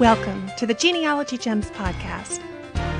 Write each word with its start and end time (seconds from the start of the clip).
Welcome 0.00 0.50
to 0.58 0.66
the 0.66 0.74
Genealogy 0.74 1.38
Gems 1.38 1.70
podcast, 1.70 2.42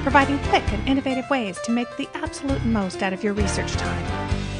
providing 0.03 0.39
quick 0.45 0.63
and 0.73 0.89
innovative 0.89 1.29
ways 1.29 1.61
to 1.67 1.71
make 1.71 1.95
the 1.99 2.09
absolute 2.15 2.65
most 2.65 3.03
out 3.03 3.13
of 3.13 3.23
your 3.23 3.35
research 3.35 3.71
time 3.73 4.03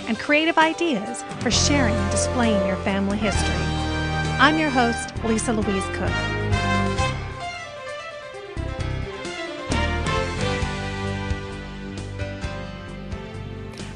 and 0.07 0.19
creative 0.19 0.59
ideas 0.59 1.23
for 1.41 1.51
sharing 1.51 1.95
and 1.95 2.11
displaying 2.11 2.67
your 2.67 2.77
family 2.77 3.17
history. 3.17 3.55
I'm 4.39 4.59
your 4.59 4.69
host, 4.69 5.15
Lisa 5.25 5.55
Louise 5.55 5.83
Cooke. 5.95 6.11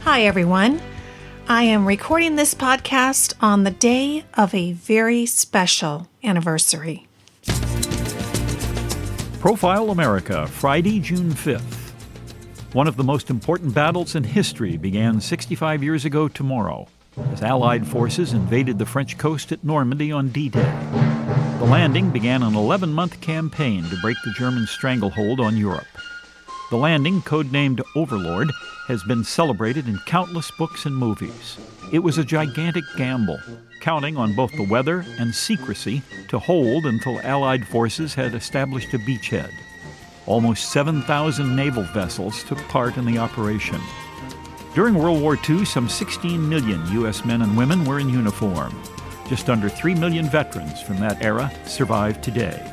Hi, 0.04 0.22
everyone. 0.22 0.80
I 1.46 1.64
am 1.64 1.84
recording 1.84 2.36
this 2.36 2.54
podcast 2.54 3.34
on 3.42 3.64
the 3.64 3.70
day 3.70 4.24
of 4.32 4.54
a 4.54 4.72
very 4.72 5.26
special 5.26 6.08
anniversary. 6.24 7.06
Profile 9.40 9.90
America, 9.90 10.46
Friday, 10.46 11.00
June 11.00 11.30
5th. 11.30 11.94
One 12.74 12.86
of 12.86 12.98
the 12.98 13.02
most 13.02 13.30
important 13.30 13.72
battles 13.72 14.14
in 14.14 14.22
history 14.22 14.76
began 14.76 15.18
65 15.18 15.82
years 15.82 16.04
ago 16.04 16.28
tomorrow 16.28 16.86
as 17.32 17.40
Allied 17.40 17.86
forces 17.86 18.34
invaded 18.34 18.78
the 18.78 18.84
French 18.84 19.16
coast 19.16 19.50
at 19.50 19.64
Normandy 19.64 20.12
on 20.12 20.28
D 20.28 20.50
Day. 20.50 20.70
The 21.58 21.64
landing 21.64 22.10
began 22.10 22.42
an 22.42 22.54
11 22.54 22.92
month 22.92 23.18
campaign 23.22 23.84
to 23.84 23.96
break 24.02 24.18
the 24.26 24.32
German 24.32 24.66
stranglehold 24.66 25.40
on 25.40 25.56
Europe. 25.56 25.88
The 26.70 26.76
landing, 26.76 27.20
codenamed 27.22 27.82
Overlord, 27.96 28.52
has 28.86 29.02
been 29.02 29.24
celebrated 29.24 29.88
in 29.88 29.98
countless 30.06 30.52
books 30.52 30.86
and 30.86 30.96
movies. 30.96 31.58
It 31.90 31.98
was 31.98 32.16
a 32.16 32.24
gigantic 32.24 32.84
gamble, 32.96 33.40
counting 33.80 34.16
on 34.16 34.36
both 34.36 34.52
the 34.52 34.68
weather 34.68 35.04
and 35.18 35.34
secrecy 35.34 36.00
to 36.28 36.38
hold 36.38 36.86
until 36.86 37.20
Allied 37.22 37.66
forces 37.66 38.14
had 38.14 38.36
established 38.36 38.94
a 38.94 38.98
beachhead. 38.98 39.50
Almost 40.26 40.70
7,000 40.70 41.56
naval 41.56 41.82
vessels 41.82 42.44
took 42.44 42.58
part 42.68 42.96
in 42.96 43.04
the 43.04 43.18
operation. 43.18 43.80
During 44.72 44.94
World 44.94 45.20
War 45.20 45.36
II, 45.48 45.64
some 45.64 45.88
16 45.88 46.48
million 46.48 46.86
U.S. 46.92 47.24
men 47.24 47.42
and 47.42 47.58
women 47.58 47.84
were 47.84 47.98
in 47.98 48.08
uniform. 48.08 48.80
Just 49.26 49.50
under 49.50 49.68
3 49.68 49.96
million 49.96 50.30
veterans 50.30 50.80
from 50.80 51.00
that 51.00 51.20
era 51.20 51.50
survive 51.64 52.20
today. 52.20 52.64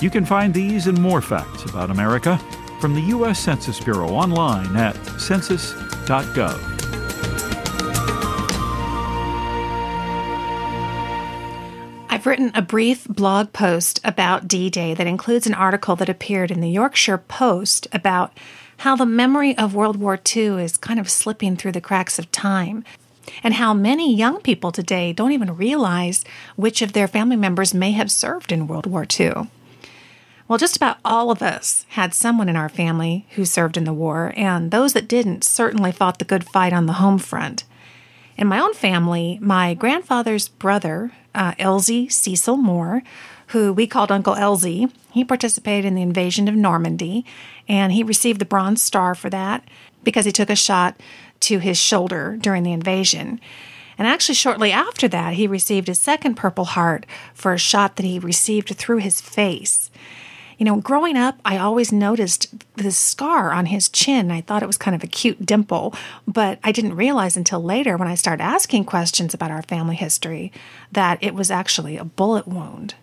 You 0.00 0.08
can 0.08 0.24
find 0.24 0.54
these 0.54 0.86
and 0.86 1.00
more 1.00 1.20
facts 1.20 1.64
about 1.64 1.90
America 1.90 2.40
from 2.82 2.94
the 2.94 3.00
U.S. 3.00 3.38
Census 3.38 3.78
Bureau 3.78 4.08
online 4.08 4.74
at 4.74 4.96
census.gov. 5.20 6.58
I've 12.10 12.26
written 12.26 12.50
a 12.56 12.60
brief 12.60 13.06
blog 13.06 13.52
post 13.52 14.00
about 14.02 14.48
D 14.48 14.68
Day 14.68 14.94
that 14.94 15.06
includes 15.06 15.46
an 15.46 15.54
article 15.54 15.94
that 15.94 16.08
appeared 16.08 16.50
in 16.50 16.60
the 16.60 16.70
Yorkshire 16.70 17.18
Post 17.18 17.86
about 17.92 18.36
how 18.78 18.96
the 18.96 19.06
memory 19.06 19.56
of 19.56 19.76
World 19.76 19.94
War 19.94 20.18
II 20.34 20.60
is 20.60 20.76
kind 20.76 20.98
of 20.98 21.08
slipping 21.08 21.56
through 21.56 21.72
the 21.72 21.80
cracks 21.80 22.18
of 22.18 22.32
time, 22.32 22.82
and 23.44 23.54
how 23.54 23.72
many 23.72 24.12
young 24.12 24.40
people 24.40 24.72
today 24.72 25.12
don't 25.12 25.30
even 25.30 25.54
realize 25.54 26.24
which 26.56 26.82
of 26.82 26.94
their 26.94 27.06
family 27.06 27.36
members 27.36 27.72
may 27.72 27.92
have 27.92 28.10
served 28.10 28.50
in 28.50 28.66
World 28.66 28.86
War 28.86 29.06
II. 29.08 29.46
Well, 30.48 30.58
just 30.58 30.76
about 30.76 30.98
all 31.04 31.30
of 31.30 31.40
us 31.40 31.86
had 31.90 32.14
someone 32.14 32.48
in 32.48 32.56
our 32.56 32.68
family 32.68 33.26
who 33.36 33.44
served 33.44 33.76
in 33.76 33.84
the 33.84 33.92
war, 33.92 34.34
and 34.36 34.70
those 34.70 34.92
that 34.92 35.08
didn't 35.08 35.44
certainly 35.44 35.92
fought 35.92 36.18
the 36.18 36.24
good 36.24 36.44
fight 36.44 36.72
on 36.72 36.86
the 36.86 36.94
home 36.94 37.18
front. 37.18 37.64
In 38.36 38.48
my 38.48 38.58
own 38.58 38.74
family, 38.74 39.38
my 39.40 39.74
grandfather's 39.74 40.48
brother, 40.48 41.12
uh, 41.34 41.52
Elzie 41.52 42.10
Cecil 42.10 42.56
Moore, 42.56 43.02
who 43.48 43.72
we 43.72 43.86
called 43.86 44.10
Uncle 44.10 44.34
Elzie, 44.34 44.90
he 45.12 45.24
participated 45.24 45.84
in 45.84 45.94
the 45.94 46.02
invasion 46.02 46.48
of 46.48 46.54
Normandy, 46.54 47.24
and 47.68 47.92
he 47.92 48.02
received 48.02 48.40
the 48.40 48.46
Bronze 48.46 48.82
Star 48.82 49.14
for 49.14 49.30
that 49.30 49.62
because 50.02 50.24
he 50.24 50.32
took 50.32 50.50
a 50.50 50.56
shot 50.56 51.00
to 51.40 51.58
his 51.58 51.78
shoulder 51.78 52.36
during 52.40 52.62
the 52.62 52.72
invasion. 52.72 53.40
And 53.98 54.08
actually, 54.08 54.34
shortly 54.34 54.72
after 54.72 55.06
that, 55.08 55.34
he 55.34 55.46
received 55.46 55.86
his 55.86 55.98
second 55.98 56.34
Purple 56.34 56.64
Heart 56.64 57.06
for 57.34 57.52
a 57.52 57.58
shot 57.58 57.96
that 57.96 58.06
he 58.06 58.18
received 58.18 58.70
through 58.70 58.98
his 58.98 59.20
face. 59.20 59.90
You 60.62 60.66
know, 60.66 60.76
growing 60.76 61.16
up, 61.16 61.40
I 61.44 61.58
always 61.58 61.90
noticed 61.90 62.54
this 62.76 62.96
scar 62.96 63.50
on 63.50 63.66
his 63.66 63.88
chin. 63.88 64.30
I 64.30 64.42
thought 64.42 64.62
it 64.62 64.68
was 64.68 64.78
kind 64.78 64.94
of 64.94 65.02
a 65.02 65.08
cute 65.08 65.44
dimple, 65.44 65.92
but 66.24 66.60
I 66.62 66.70
didn't 66.70 66.94
realize 66.94 67.36
until 67.36 67.60
later 67.60 67.96
when 67.96 68.06
I 68.06 68.14
started 68.14 68.44
asking 68.44 68.84
questions 68.84 69.34
about 69.34 69.50
our 69.50 69.62
family 69.62 69.96
history 69.96 70.52
that 70.92 71.18
it 71.20 71.34
was 71.34 71.50
actually 71.50 71.96
a 71.96 72.04
bullet 72.04 72.46
wound. 72.46 72.94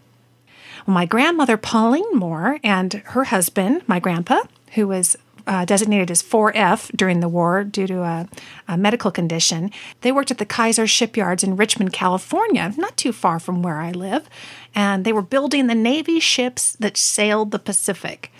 My 0.88 1.06
grandmother, 1.06 1.58
Pauline 1.58 2.14
Moore, 2.14 2.62
and 2.64 2.94
her 3.08 3.25
husband, 3.25 3.81
my 3.88 4.00
grandpa, 4.00 4.44
who 4.76 4.88
was 4.88 5.18
uh, 5.50 5.66
designated 5.66 6.12
as 6.12 6.22
4F 6.22 6.96
during 6.96 7.22
the 7.22 7.28
war 7.28 7.64
due 7.64 7.88
to 7.88 8.04
a, 8.04 8.30
a, 8.68 8.78
medical 8.78 9.10
condition. 9.10 9.72
They 10.02 10.12
worked 10.12 10.30
at 10.30 10.38
the 10.38 10.46
Kaiser 10.46 10.86
shipyards 10.86 11.44
in 11.44 11.56
Richmond, 11.56 11.92
California, 11.92 12.72
not 12.78 12.96
too 12.98 13.12
far 13.12 13.40
from 13.40 13.64
where 13.64 13.78
I 13.78 13.90
live. 13.90 14.30
And 14.76 15.04
they 15.04 15.12
were 15.12 15.24
building 15.24 15.66
the 15.66 15.74
Navy 15.74 16.20
ships 16.20 16.74
that 16.74 16.98
sailed 16.98 17.50
the 17.50 17.58
Pacific. 17.58 18.32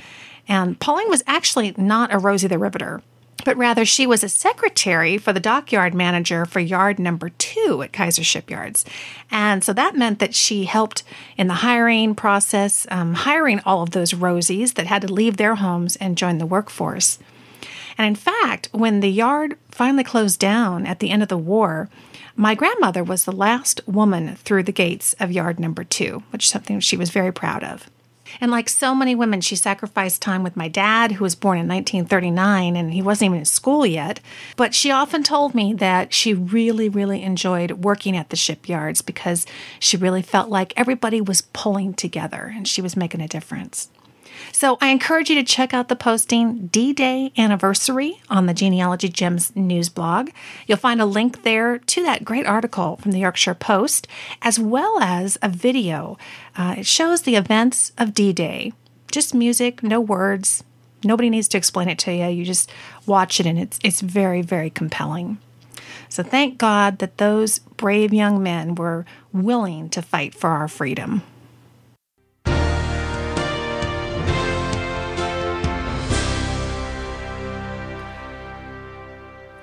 And 0.48 0.80
Pauline 0.80 1.10
was 1.10 1.24
actually 1.26 1.74
not 1.78 2.14
a 2.14 2.20
Rosie 2.20 2.48
the 2.48 2.60
Riveter 2.60 3.02
but 3.42 3.58
rather 3.58 3.86
she 3.86 4.06
was 4.06 4.24
a 4.24 4.30
secretary 4.30 5.18
for 5.18 5.34
the 5.34 5.40
dockyard 5.40 5.94
manager 5.94 6.46
for 6.46 6.60
yard 6.60 7.00
number 7.00 7.30
two 7.30 7.82
at 7.84 7.94
Kaiser 7.94 8.24
Shipyards. 8.24 8.86
And 9.32 9.64
so 9.64 9.74
that 9.74 9.96
meant 9.96 10.20
that 10.20 10.36
she 10.36 10.66
helped 10.66 11.04
in 11.38 11.48
the 11.48 11.56
hiring 11.56 12.16
process, 12.16 12.88
um, 12.90 13.14
hiring 13.14 13.60
all 13.66 13.82
of 13.82 13.92
those 13.92 14.14
Rosies 14.14 14.76
that 14.76 14.88
had 14.88 15.02
to 15.04 15.14
leave 15.14 15.38
their 15.38 15.56
homes 15.56 15.96
and 15.98 16.18
join 16.18 16.38
the 16.38 16.46
workforce. 16.46 17.20
And 17.98 18.08
in 18.08 18.16
fact, 18.16 18.70
when 18.72 19.02
the 19.02 19.12
yard 19.12 19.58
finally 19.70 20.04
closed 20.04 20.40
down 20.40 20.86
at 20.86 21.00
the 21.00 21.10
end 21.10 21.22
of 21.22 21.30
the 21.30 21.38
war, 21.38 21.90
my 22.36 22.56
grandmother 22.56 23.04
was 23.04 23.26
the 23.26 23.34
last 23.34 23.82
woman 23.86 24.38
through 24.38 24.64
the 24.64 24.72
gates 24.72 25.14
of 25.20 25.32
yard 25.32 25.60
number 25.60 25.84
two, 25.84 26.24
which 26.32 26.46
is 26.46 26.50
something 26.50 26.80
she 26.80 26.96
was 26.96 27.10
very 27.10 27.34
proud 27.34 27.64
of. 27.64 27.90
And 28.42 28.52
like 28.52 28.70
so 28.70 28.96
many 28.96 29.16
women, 29.16 29.42
she 29.42 29.56
sacrificed 29.56 30.22
time 30.22 30.44
with 30.44 30.58
my 30.58 30.68
dad, 30.68 31.14
who 31.14 31.24
was 31.24 31.36
born 31.36 31.58
in 31.58 31.68
1939 31.68 32.76
and 32.76 32.94
he 32.94 33.02
wasn't 33.02 33.28
even 33.28 33.40
in 33.40 33.46
school 33.46 33.86
yet. 33.86 34.20
But 34.56 34.74
she 34.74 34.92
often 34.92 35.24
told 35.24 35.56
me 35.56 35.74
that 35.74 36.14
she 36.14 36.34
really, 36.34 36.90
really 36.90 37.24
enjoyed 37.24 37.72
working 37.72 38.16
at 38.16 38.30
the 38.30 38.36
shipyards 38.36 39.02
because 39.02 39.46
she 39.80 39.98
really 39.98 40.22
felt 40.22 40.50
like 40.50 40.74
everybody 40.76 41.22
was 41.22 41.42
pulling 41.42 41.94
together 41.94 42.54
and 42.56 42.68
she 42.68 42.82
was 42.82 42.96
making 42.96 43.22
a 43.22 43.28
difference. 43.28 43.90
So 44.52 44.78
I 44.82 44.90
encourage 44.90 45.30
you 45.30 45.36
to 45.36 45.44
check 45.44 45.74
out 45.74 45.88
the 45.88 45.96
posting 45.96 46.68
D 46.68 46.94
Day 46.94 47.32
Anniversary 47.38 48.22
on 48.30 48.46
the 48.46 48.54
Genealogy 48.54 49.10
Gems 49.10 49.56
news 49.56 49.90
blog. 49.90 50.30
You'll 50.68 50.78
find 50.78 51.02
a 51.02 51.06
link 51.06 51.44
there 51.44 51.80
to 51.80 52.04
that 52.04 52.26
great 52.26 52.46
article 52.46 52.98
from 52.98 53.12
the 53.12 53.20
Yorkshire 53.20 53.56
Post, 53.56 54.08
as 54.42 54.60
well 54.60 55.00
as 55.00 55.38
a 55.42 55.50
video. 55.50 56.18
Uh, 56.56 56.76
it 56.80 56.86
shows 56.86 57.22
the 57.22 57.36
events 57.36 57.92
of 57.98 58.14
D 58.14 58.34
Day, 58.34 58.74
just 59.12 59.34
music, 59.34 59.84
no 59.84 60.00
words. 60.00 60.64
Nobody 61.04 61.30
needs 61.30 61.48
to 61.50 61.58
explain 61.58 61.88
it 61.88 62.00
to 62.00 62.14
you. 62.14 62.28
You 62.28 62.44
just 62.44 62.70
watch 63.06 63.40
it, 63.40 63.46
and 63.46 63.58
it's 63.58 63.80
it's 63.84 64.02
very 64.02 64.42
very 64.42 64.70
compelling. 64.70 65.38
So 66.10 66.24
thank 66.24 66.58
God 66.58 67.00
that 67.00 67.18
those 67.18 67.60
brave 67.60 68.14
young 68.14 68.42
men 68.42 68.76
were 68.76 69.06
willing 69.32 69.90
to 69.90 70.02
fight 70.02 70.34
for 70.34 70.50
our 70.50 70.68
freedom. 70.68 71.22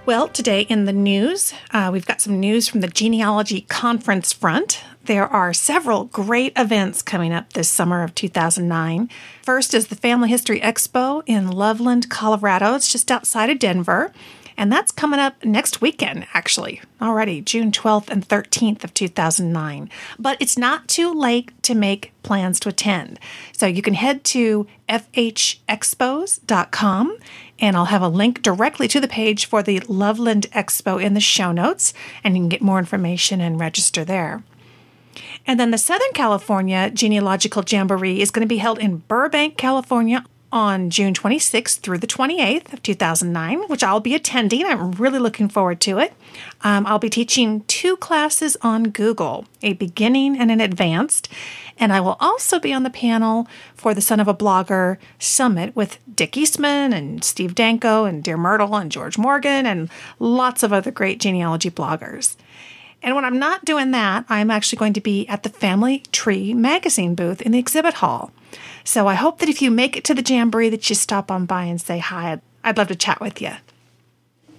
Well, 0.06 0.28
today 0.28 0.61
in 0.61 0.84
the 0.84 0.93
news, 0.93 1.53
uh, 1.72 1.91
we've 1.93 2.06
got 2.06 2.21
some 2.21 2.39
news 2.39 2.69
from 2.69 2.81
the 2.81 2.87
Genealogy 2.87 3.62
Conference 3.62 4.33
front. 4.33 4.84
There 5.06 5.27
are 5.27 5.53
several 5.53 6.05
great 6.05 6.53
events 6.55 7.03
coming 7.03 7.33
up 7.33 7.55
this 7.55 7.69
summer 7.69 8.05
of 8.05 8.14
2009. 8.14 9.11
First 9.43 9.75
is 9.75 9.88
the 9.88 9.97
Family 9.97 10.29
History 10.29 10.61
Expo 10.61 11.25
in 11.26 11.50
Loveland, 11.50 12.08
Colorado. 12.08 12.76
It's 12.76 12.93
just 12.93 13.11
outside 13.11 13.50
of 13.50 13.58
Denver. 13.58 14.12
And 14.56 14.73
that's 14.73 14.91
coming 14.91 15.20
up 15.20 15.44
next 15.44 15.81
weekend, 15.81 16.26
actually, 16.32 16.81
already, 17.00 17.41
June 17.43 17.70
12th 17.73 18.08
and 18.08 18.26
13th 18.26 18.85
of 18.85 18.94
2009. 18.94 19.91
But 20.19 20.37
it's 20.41 20.56
not 20.56 20.88
too 20.88 21.12
late 21.12 21.53
to 21.64 21.75
make 21.75 22.12
plans 22.23 22.58
to 22.61 22.70
attend. 22.70 23.20
So 23.53 23.67
you 23.67 23.82
can 23.82 23.94
head 23.94 24.25
to 24.25 24.67
fhexpos.com 24.88 25.58
and 27.58 27.76
I'll 27.76 27.87
have 27.87 28.03
a 28.03 28.08
link 28.08 28.43
directly 28.43 28.87
to 28.88 29.00
the 29.00 29.08
page 29.08 29.47
for 29.47 29.62
the 29.62 29.81
Loveland 29.88 30.47
Expo 30.53 31.03
in 31.03 31.14
the 31.14 31.20
show 31.20 31.53
notes, 31.53 31.94
and 32.23 32.37
you 32.37 32.43
can 32.43 32.50
get 32.50 32.61
more 32.61 32.79
information 32.79 33.41
and 33.41 33.58
register 33.58 34.05
there. 34.05 34.44
And 35.47 35.58
then 35.58 35.70
the 35.70 35.79
Southern 35.79 36.12
California 36.12 36.91
Genealogical 36.91 37.64
Jamboree 37.67 38.20
is 38.20 38.31
going 38.31 38.47
to 38.47 38.49
be 38.49 38.58
held 38.58 38.79
in 38.79 38.99
Burbank, 38.99 39.56
California 39.56 40.25
on 40.56 40.88
June 40.88 41.12
26th 41.12 41.81
through 41.81 41.99
the 41.99 42.06
28th 42.06 42.73
of 42.73 42.82
2009, 42.82 43.64
which 43.69 43.85
I'll 43.85 44.00
be 44.00 44.14
attending. 44.14 44.64
I'm 44.64 44.93
really 44.93 45.19
looking 45.19 45.50
forward 45.50 45.82
to 45.82 45.99
it. 45.99 46.14
Um, 46.62 46.87
I'll 46.87 46.99
be 46.99 47.11
teaching 47.11 47.61
two 47.67 47.94
classes 47.99 48.56
on 48.62 48.85
Google, 48.85 49.44
a 49.62 49.75
beginning 49.75 50.38
and 50.38 50.50
an 50.50 50.62
advanced. 50.62 51.29
And 51.76 51.93
I 51.93 52.00
will 52.00 52.17
also 52.20 52.58
be 52.58 52.73
on 52.73 52.85
the 52.85 52.91
panel 52.91 53.47
for 53.75 53.93
the 53.93 54.00
Son 54.00 54.19
of 54.19 54.29
a 54.29 54.35
Blogger 54.35 54.97
Summit 55.19 55.76
with 55.76 55.99
Dick 56.14 56.38
Eastman 56.38 56.94
and 56.94 57.23
Steve 57.23 57.55
Danko 57.55 58.06
and 58.06 58.25
Dear 58.25 58.38
Myrtle 58.38 58.76
and 58.76 58.91
George 58.91 59.19
Morgan 59.19 59.67
and 59.67 59.91
lots 60.19 60.62
of 60.62 60.73
other 60.73 60.91
great 60.91 61.20
genealogy 61.20 61.70
bloggers. 61.70 62.35
And 63.03 63.14
when 63.14 63.26
I'm 63.26 63.38
not 63.38 63.67
doing 63.67 63.91
that, 63.91 64.25
I'm 64.31 64.50
actually 64.50 64.79
going 64.79 64.94
to 64.94 65.03
be 65.03 65.29
at 65.29 65.43
the 65.43 65.50
Family 65.50 66.03
Tree 66.12 66.55
magazine 66.55 67.14
booth 67.14 67.43
in 67.43 67.53
the 67.53 67.58
exhibit 67.58 67.94
hall. 67.94 68.32
So 68.85 69.08
I 69.08 69.14
hope 69.14 69.38
that 69.38 69.49
if 69.49 69.62
you 69.62 69.70
make 69.70 69.97
it 69.97 70.05
to 70.05 70.14
the 70.14 70.23
Jamboree 70.23 70.69
that 70.70 70.88
you 70.88 70.94
stop 70.94 71.31
on 71.31 71.47
by 71.47 71.64
and 71.64 71.81
say 71.81 71.99
hi. 71.99 72.41
I'd 72.64 72.76
love 72.76 72.88
to 72.88 72.97
chat 72.97 73.20
with 73.20 73.41
you. 73.41 73.53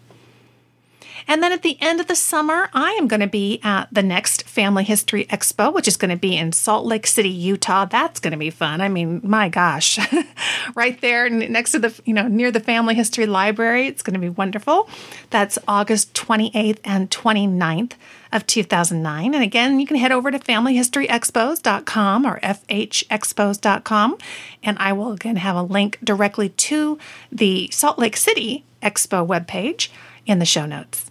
And 1.26 1.43
then 1.43 1.53
at 1.53 1.62
the 1.62 1.79
end 1.81 2.00
of 2.00 2.06
the 2.06 2.17
summer, 2.17 2.69
I 2.73 2.93
am 2.93 3.09
going 3.09 3.21
to 3.21 3.26
be 3.26 3.61
at 3.62 3.88
the 3.91 4.03
next 4.03 4.44
Family 4.44 4.85
History 4.85 5.25
Expo, 5.26 5.73
which 5.73 5.88
is 5.88 5.97
going 5.97 6.11
to 6.11 6.17
be 6.17 6.37
in 6.37 6.53
Salt 6.53 6.85
Lake 6.85 7.06
City, 7.06 7.31
Utah. 7.31 7.85
That's 7.87 8.21
going 8.21 8.32
to 8.32 8.38
be 8.38 8.50
fun. 8.50 8.81
I 8.81 8.88
mean, 8.88 9.21
my 9.25 9.49
gosh, 9.49 9.99
right 10.75 11.00
there 11.00 11.31
next 11.31 11.73
to 11.73 11.79
the, 11.79 12.00
you 12.05 12.12
know, 12.12 12.29
near 12.29 12.50
the 12.50 12.61
Family 12.61 12.94
History 12.94 13.26
Library. 13.26 13.87
It's 13.87 14.03
going 14.03 14.15
to 14.15 14.21
be 14.21 14.29
wonderful. 14.29 14.88
That's 15.31 15.59
August 15.67 16.15
28th 16.15 16.81
and 16.85 17.11
29th 17.11 17.93
of 18.32 18.47
2009. 18.47 19.35
And 19.35 19.43
again, 19.43 19.81
you 19.81 19.87
can 19.87 19.97
head 19.97 20.12
over 20.12 20.31
to 20.31 20.38
familyhistoryexpos.com 20.38 22.26
or 22.26 22.41
fhexpos.com. 22.41 24.19
And 24.62 24.79
I 24.79 24.93
will 24.93 25.12
again 25.12 25.37
have 25.37 25.56
a 25.56 25.62
link 25.62 25.99
directly 26.03 26.49
to 26.50 26.99
the 27.31 27.71
Salt 27.71 27.99
Lake 27.99 28.17
City 28.17 28.65
Expo 28.82 29.26
webpage 29.26 29.88
in 30.26 30.38
the 30.41 30.44
show 30.44 30.67
notes. 30.67 31.11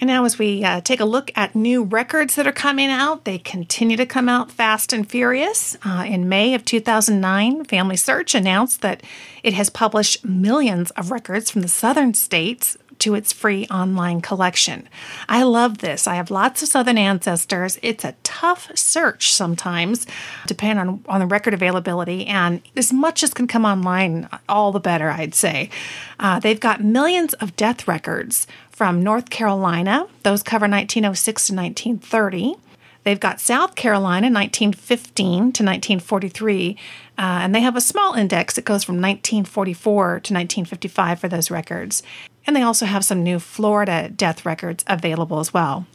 And 0.00 0.08
now, 0.08 0.24
as 0.24 0.38
we 0.38 0.64
uh, 0.64 0.80
take 0.80 1.00
a 1.00 1.04
look 1.04 1.30
at 1.36 1.54
new 1.54 1.84
records 1.84 2.34
that 2.34 2.46
are 2.46 2.52
coming 2.52 2.90
out, 2.90 3.24
they 3.24 3.38
continue 3.38 3.96
to 3.96 4.06
come 4.06 4.28
out 4.28 4.50
fast 4.50 4.92
and 4.92 5.08
furious. 5.08 5.76
Uh, 5.84 6.04
in 6.06 6.28
May 6.28 6.54
of 6.54 6.64
2009, 6.64 7.64
Family 7.64 7.96
Search 7.96 8.34
announced 8.34 8.80
that 8.82 9.02
it 9.44 9.54
has 9.54 9.70
published 9.70 10.24
millions 10.24 10.90
of 10.92 11.12
records 11.12 11.48
from 11.48 11.62
the 11.62 11.68
southern 11.68 12.12
states 12.12 12.76
to 13.00 13.14
its 13.14 13.32
free 13.32 13.66
online 13.66 14.20
collection. 14.20 14.88
I 15.28 15.42
love 15.42 15.78
this. 15.78 16.06
I 16.06 16.14
have 16.14 16.30
lots 16.30 16.62
of 16.62 16.68
Southern 16.68 16.98
ancestors. 16.98 17.78
It's 17.82 18.04
a 18.04 18.14
tough 18.22 18.70
search 18.74 19.32
sometimes, 19.32 20.06
depending 20.46 20.78
on, 20.88 21.04
on 21.08 21.20
the 21.20 21.26
record 21.26 21.54
availability, 21.54 22.26
and 22.26 22.62
as 22.76 22.92
much 22.92 23.22
as 23.22 23.34
can 23.34 23.46
come 23.46 23.64
online, 23.64 24.28
all 24.48 24.72
the 24.72 24.80
better, 24.80 25.10
I'd 25.10 25.34
say. 25.34 25.70
Uh, 26.18 26.38
they've 26.40 26.60
got 26.60 26.82
millions 26.82 27.34
of 27.34 27.56
death 27.56 27.86
records 27.88 28.46
from 28.74 29.02
North 29.02 29.30
Carolina, 29.30 30.08
those 30.24 30.42
cover 30.42 30.64
1906 30.64 31.46
to 31.46 31.54
1930. 31.54 32.56
They've 33.04 33.20
got 33.20 33.40
South 33.40 33.76
Carolina, 33.76 34.26
1915 34.26 35.14
to 35.24 35.40
1943, 35.42 36.76
uh, 37.16 37.20
and 37.20 37.54
they 37.54 37.60
have 37.60 37.76
a 37.76 37.80
small 37.80 38.14
index 38.14 38.54
that 38.54 38.64
goes 38.64 38.82
from 38.82 38.96
1944 38.96 40.04
to 40.06 40.14
1955 40.16 41.20
for 41.20 41.28
those 41.28 41.50
records. 41.50 42.02
And 42.46 42.56
they 42.56 42.62
also 42.62 42.86
have 42.86 43.04
some 43.04 43.22
new 43.22 43.38
Florida 43.38 44.08
death 44.08 44.44
records 44.44 44.84
available 44.88 45.38
as 45.38 45.54
well. 45.54 45.86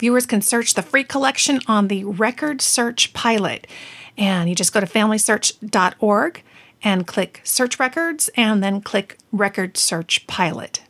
Viewers 0.00 0.26
can 0.26 0.42
search 0.42 0.74
the 0.74 0.82
free 0.82 1.04
collection 1.04 1.60
on 1.68 1.86
the 1.86 2.04
Record 2.04 2.60
Search 2.60 3.12
Pilot. 3.12 3.68
And 4.18 4.48
you 4.48 4.56
just 4.56 4.72
go 4.72 4.80
to 4.80 4.86
familysearch.org 4.86 6.42
and 6.82 7.06
click 7.06 7.40
Search 7.44 7.78
Records 7.78 8.30
and 8.36 8.64
then 8.64 8.80
click 8.80 9.18
Record 9.30 9.76
Search 9.76 10.26
Pilot. 10.26 10.82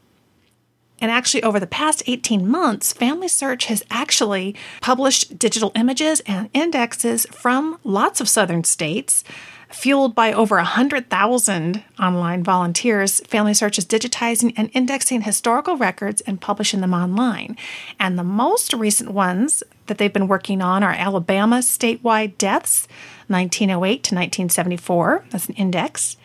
And 1.00 1.10
actually, 1.10 1.42
over 1.42 1.60
the 1.60 1.66
past 1.66 2.02
18 2.06 2.48
months, 2.48 2.92
Family 2.92 3.28
Search 3.28 3.66
has 3.66 3.82
actually 3.90 4.54
published 4.80 5.38
digital 5.38 5.72
images 5.74 6.20
and 6.20 6.48
indexes 6.54 7.26
from 7.26 7.78
lots 7.84 8.20
of 8.20 8.28
southern 8.28 8.64
states. 8.64 9.22
Fueled 9.68 10.14
by 10.14 10.32
over 10.32 10.56
100,000 10.56 11.84
online 11.98 12.44
volunteers, 12.44 13.20
Family 13.26 13.52
Search 13.52 13.78
is 13.78 13.84
digitizing 13.84 14.54
and 14.56 14.70
indexing 14.72 15.22
historical 15.22 15.76
records 15.76 16.20
and 16.22 16.40
publishing 16.40 16.80
them 16.80 16.94
online. 16.94 17.56
And 17.98 18.16
the 18.16 18.24
most 18.24 18.72
recent 18.72 19.10
ones 19.10 19.64
that 19.86 19.98
they've 19.98 20.12
been 20.12 20.28
working 20.28 20.62
on 20.62 20.84
are 20.84 20.92
Alabama 20.92 21.58
statewide 21.58 22.38
deaths, 22.38 22.86
1908 23.26 24.04
to 24.04 24.14
1974. 24.14 25.24
That's 25.30 25.48
an 25.48 25.54
index. 25.56 26.16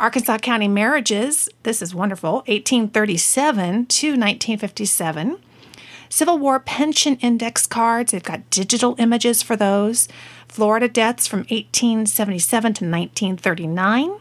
Arkansas 0.00 0.38
County 0.38 0.66
marriages, 0.66 1.50
this 1.62 1.82
is 1.82 1.94
wonderful, 1.94 2.36
1837 2.46 3.84
to 3.84 4.06
1957. 4.08 5.36
Civil 6.08 6.38
War 6.38 6.58
pension 6.58 7.16
index 7.16 7.66
cards, 7.66 8.12
they've 8.12 8.22
got 8.22 8.48
digital 8.48 8.94
images 8.98 9.42
for 9.42 9.56
those. 9.56 10.08
Florida 10.48 10.88
deaths 10.88 11.26
from 11.26 11.40
1877 11.40 12.72
to 12.72 12.84
1939. 12.86 14.16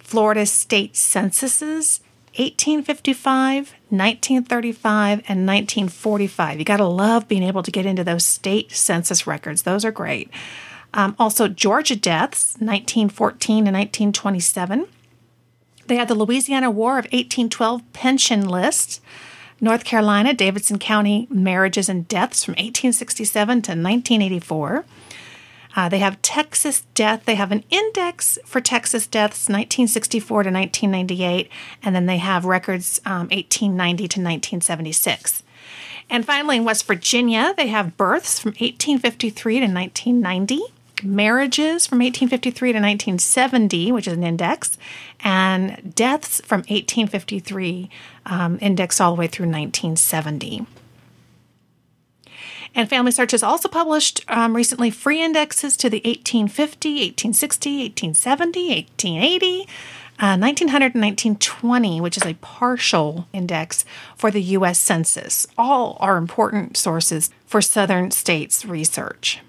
Florida 0.00 0.44
state 0.44 0.96
censuses, 0.96 2.00
1855, 2.34 3.74
1935, 3.90 5.18
and 5.28 5.46
1945. 5.46 6.58
You 6.58 6.64
got 6.64 6.78
to 6.78 6.86
love 6.86 7.28
being 7.28 7.44
able 7.44 7.62
to 7.62 7.70
get 7.70 7.86
into 7.86 8.02
those 8.02 8.24
state 8.24 8.72
census 8.72 9.28
records, 9.28 9.62
those 9.62 9.84
are 9.84 9.92
great. 9.92 10.28
Um, 10.98 11.14
also, 11.16 11.46
Georgia 11.46 11.94
deaths, 11.94 12.54
1914 12.54 13.68
and 13.68 13.76
1927. 13.76 14.88
They 15.86 15.94
had 15.94 16.08
the 16.08 16.16
Louisiana 16.16 16.72
War 16.72 16.98
of 16.98 17.04
1812 17.04 17.92
pension 17.92 18.48
list. 18.48 19.00
North 19.60 19.84
Carolina, 19.84 20.34
Davidson 20.34 20.80
County 20.80 21.28
marriages 21.30 21.88
and 21.88 22.08
deaths 22.08 22.42
from 22.42 22.54
1867 22.54 23.62
to 23.62 23.70
1984. 23.70 24.84
Uh, 25.76 25.88
they 25.88 26.00
have 26.00 26.20
Texas 26.20 26.84
death. 26.94 27.26
They 27.26 27.36
have 27.36 27.52
an 27.52 27.62
index 27.70 28.36
for 28.44 28.60
Texas 28.60 29.06
deaths, 29.06 29.48
1964 29.48 30.42
to 30.42 30.50
1998, 30.50 31.48
and 31.80 31.94
then 31.94 32.06
they 32.06 32.18
have 32.18 32.44
records 32.44 33.00
um, 33.06 33.28
1890 33.28 33.96
to 33.98 34.02
1976. 34.20 35.44
And 36.10 36.26
finally, 36.26 36.56
in 36.56 36.64
West 36.64 36.88
Virginia, 36.88 37.54
they 37.56 37.68
have 37.68 37.96
births 37.96 38.40
from 38.40 38.50
1853 38.50 39.60
to 39.60 39.66
1990 39.66 40.60
marriages 41.02 41.86
from 41.86 41.98
1853 41.98 42.72
to 42.72 42.78
1970, 42.78 43.92
which 43.92 44.06
is 44.06 44.14
an 44.14 44.24
index, 44.24 44.78
and 45.20 45.94
deaths 45.94 46.40
from 46.44 46.60
1853, 46.60 47.90
um, 48.26 48.58
index 48.60 49.00
all 49.00 49.14
the 49.14 49.20
way 49.20 49.26
through 49.26 49.46
1970. 49.46 50.66
And 52.74 52.88
Family 52.88 53.12
Search 53.12 53.32
has 53.32 53.42
also 53.42 53.68
published 53.68 54.24
um, 54.28 54.54
recently 54.54 54.90
free 54.90 55.22
indexes 55.22 55.76
to 55.78 55.90
the 55.90 55.98
1850, 55.98 56.88
1860, 56.90 57.70
1870, 57.78 58.68
1880. 58.68 59.68
Uh, 60.20 60.36
1900 60.36 60.96
and 60.96 61.02
1920, 61.04 62.00
which 62.00 62.16
is 62.16 62.26
a 62.26 62.34
partial 62.40 63.28
index 63.32 63.84
for 64.16 64.32
the 64.32 64.42
U.S. 64.42 64.80
Census. 64.80 65.46
All 65.56 65.96
are 66.00 66.16
important 66.16 66.76
sources 66.76 67.30
for 67.46 67.62
Southern 67.62 68.10
States 68.10 68.64
Research. 68.64 69.40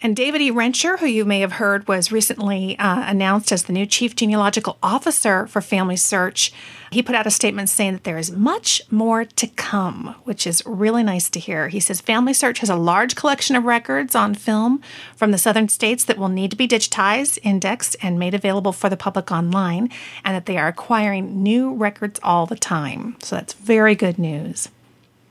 And 0.00 0.14
David 0.14 0.42
E. 0.42 0.50
Rencher, 0.50 0.98
who 0.98 1.06
you 1.06 1.24
may 1.24 1.40
have 1.40 1.52
heard 1.52 1.88
was 1.88 2.12
recently 2.12 2.78
uh, 2.78 3.04
announced 3.08 3.50
as 3.50 3.64
the 3.64 3.72
new 3.72 3.86
Chief 3.86 4.14
Genealogical 4.14 4.76
Officer 4.82 5.46
for 5.46 5.62
Family 5.62 5.96
Search, 5.96 6.52
he 6.90 7.02
put 7.02 7.14
out 7.14 7.26
a 7.26 7.30
statement 7.30 7.70
saying 7.70 7.94
that 7.94 8.04
there 8.04 8.18
is 8.18 8.30
much 8.30 8.82
more 8.90 9.24
to 9.24 9.46
come, 9.46 10.14
which 10.24 10.46
is 10.46 10.62
really 10.66 11.02
nice 11.02 11.30
to 11.30 11.40
hear. 11.40 11.68
He 11.68 11.80
says 11.80 12.02
Family 12.02 12.34
Search 12.34 12.58
has 12.58 12.68
a 12.68 12.76
large 12.76 13.16
collection 13.16 13.56
of 13.56 13.64
records 13.64 14.14
on 14.14 14.34
film 14.34 14.82
from 15.16 15.30
the 15.30 15.38
southern 15.38 15.68
states 15.68 16.04
that 16.04 16.18
will 16.18 16.28
need 16.28 16.50
to 16.50 16.56
be 16.56 16.68
digitized, 16.68 17.38
indexed, 17.42 17.96
and 18.02 18.18
made 18.18 18.34
available 18.34 18.72
for 18.72 18.90
the 18.90 18.96
public 18.98 19.32
online, 19.32 19.90
and 20.22 20.36
that 20.36 20.44
they 20.44 20.58
are 20.58 20.68
acquiring 20.68 21.42
new 21.42 21.72
records 21.72 22.20
all 22.22 22.44
the 22.44 22.56
time. 22.56 23.16
So 23.20 23.36
that's 23.36 23.54
very 23.54 23.94
good 23.94 24.18
news. 24.18 24.68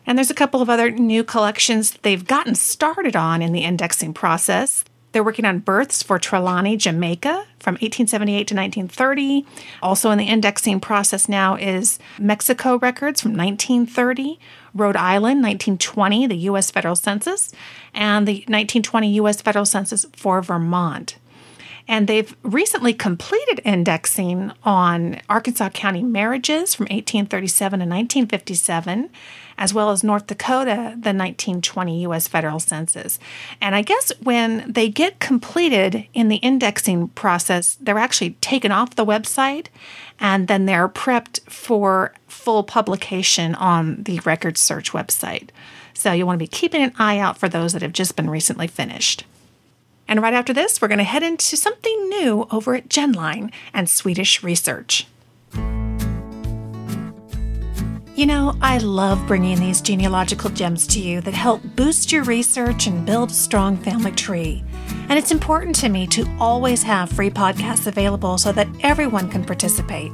And 0.05 0.17
there's 0.17 0.31
a 0.31 0.35
couple 0.35 0.61
of 0.61 0.69
other 0.69 0.91
new 0.91 1.23
collections 1.23 1.91
they've 2.01 2.25
gotten 2.25 2.55
started 2.55 3.15
on 3.15 3.41
in 3.41 3.53
the 3.53 3.63
indexing 3.63 4.13
process. 4.13 4.83
They're 5.13 5.23
working 5.23 5.45
on 5.45 5.59
births 5.59 6.01
for 6.01 6.17
Trelawny, 6.19 6.75
Jamaica 6.75 7.45
from 7.59 7.75
1878 7.75 8.47
to 8.47 8.55
1930. 8.55 9.45
Also 9.81 10.09
in 10.09 10.17
the 10.17 10.25
indexing 10.25 10.79
process 10.79 11.29
now 11.29 11.55
is 11.55 11.99
Mexico 12.19 12.79
records 12.79 13.21
from 13.21 13.33
1930, 13.33 14.39
Rhode 14.73 14.95
Island, 14.95 15.43
1920, 15.43 16.27
the 16.27 16.35
U.S. 16.37 16.71
federal 16.71 16.95
census, 16.95 17.53
and 17.93 18.27
the 18.27 18.39
1920 18.47 19.13
U.S. 19.13 19.41
federal 19.41 19.65
census 19.65 20.05
for 20.13 20.41
Vermont. 20.41 21.17
And 21.87 22.07
they've 22.07 22.35
recently 22.41 22.93
completed 22.93 23.61
indexing 23.63 24.51
on 24.63 25.21
Arkansas 25.29 25.69
County 25.69 26.01
marriages 26.01 26.73
from 26.73 26.85
1837 26.85 27.79
to 27.79 27.85
1957 27.85 29.09
as 29.57 29.73
well 29.73 29.91
as 29.91 30.03
North 30.03 30.27
Dakota, 30.27 30.91
the 30.93 31.13
1920 31.13 32.01
U.S. 32.03 32.27
federal 32.27 32.59
census. 32.59 33.19
And 33.61 33.75
I 33.75 33.81
guess 33.81 34.11
when 34.21 34.71
they 34.71 34.89
get 34.89 35.19
completed 35.19 36.07
in 36.13 36.27
the 36.27 36.37
indexing 36.37 37.09
process, 37.09 37.77
they're 37.79 37.97
actually 37.97 38.31
taken 38.41 38.71
off 38.71 38.95
the 38.95 39.05
website 39.05 39.67
and 40.19 40.47
then 40.47 40.65
they're 40.65 40.89
prepped 40.89 41.41
for 41.49 42.13
full 42.27 42.63
publication 42.63 43.55
on 43.55 44.03
the 44.03 44.19
record 44.21 44.57
search 44.57 44.91
website. 44.91 45.49
So 45.93 46.11
you'll 46.11 46.27
want 46.27 46.39
to 46.39 46.43
be 46.43 46.47
keeping 46.47 46.81
an 46.81 46.93
eye 46.97 47.19
out 47.19 47.37
for 47.37 47.47
those 47.47 47.73
that 47.73 47.81
have 47.81 47.93
just 47.93 48.15
been 48.15 48.29
recently 48.29 48.67
finished. 48.67 49.25
And 50.07 50.21
right 50.21 50.33
after 50.33 50.53
this, 50.53 50.81
we're 50.81 50.89
going 50.89 50.97
to 50.97 51.03
head 51.03 51.23
into 51.23 51.55
something 51.55 52.09
new 52.09 52.47
over 52.51 52.75
at 52.75 52.89
Genline 52.89 53.51
and 53.73 53.89
Swedish 53.89 54.43
Research. 54.43 55.07
You 58.15 58.27
know, 58.27 58.55
I 58.61 58.77
love 58.77 59.25
bringing 59.25 59.59
these 59.59 59.81
genealogical 59.81 60.51
gems 60.51 60.85
to 60.87 60.99
you 60.99 61.19
that 61.21 61.33
help 61.33 61.63
boost 61.75 62.11
your 62.11 62.23
research 62.23 62.85
and 62.85 63.07
build 63.07 63.31
a 63.31 63.33
strong 63.33 63.75
family 63.75 64.11
tree. 64.11 64.63
And 65.09 65.17
it's 65.17 65.31
important 65.31 65.73
to 65.77 65.89
me 65.89 66.05
to 66.07 66.27
always 66.39 66.83
have 66.83 67.09
free 67.09 67.31
podcasts 67.31 67.87
available 67.87 68.37
so 68.37 68.51
that 68.51 68.67
everyone 68.81 69.31
can 69.31 69.43
participate. 69.43 70.11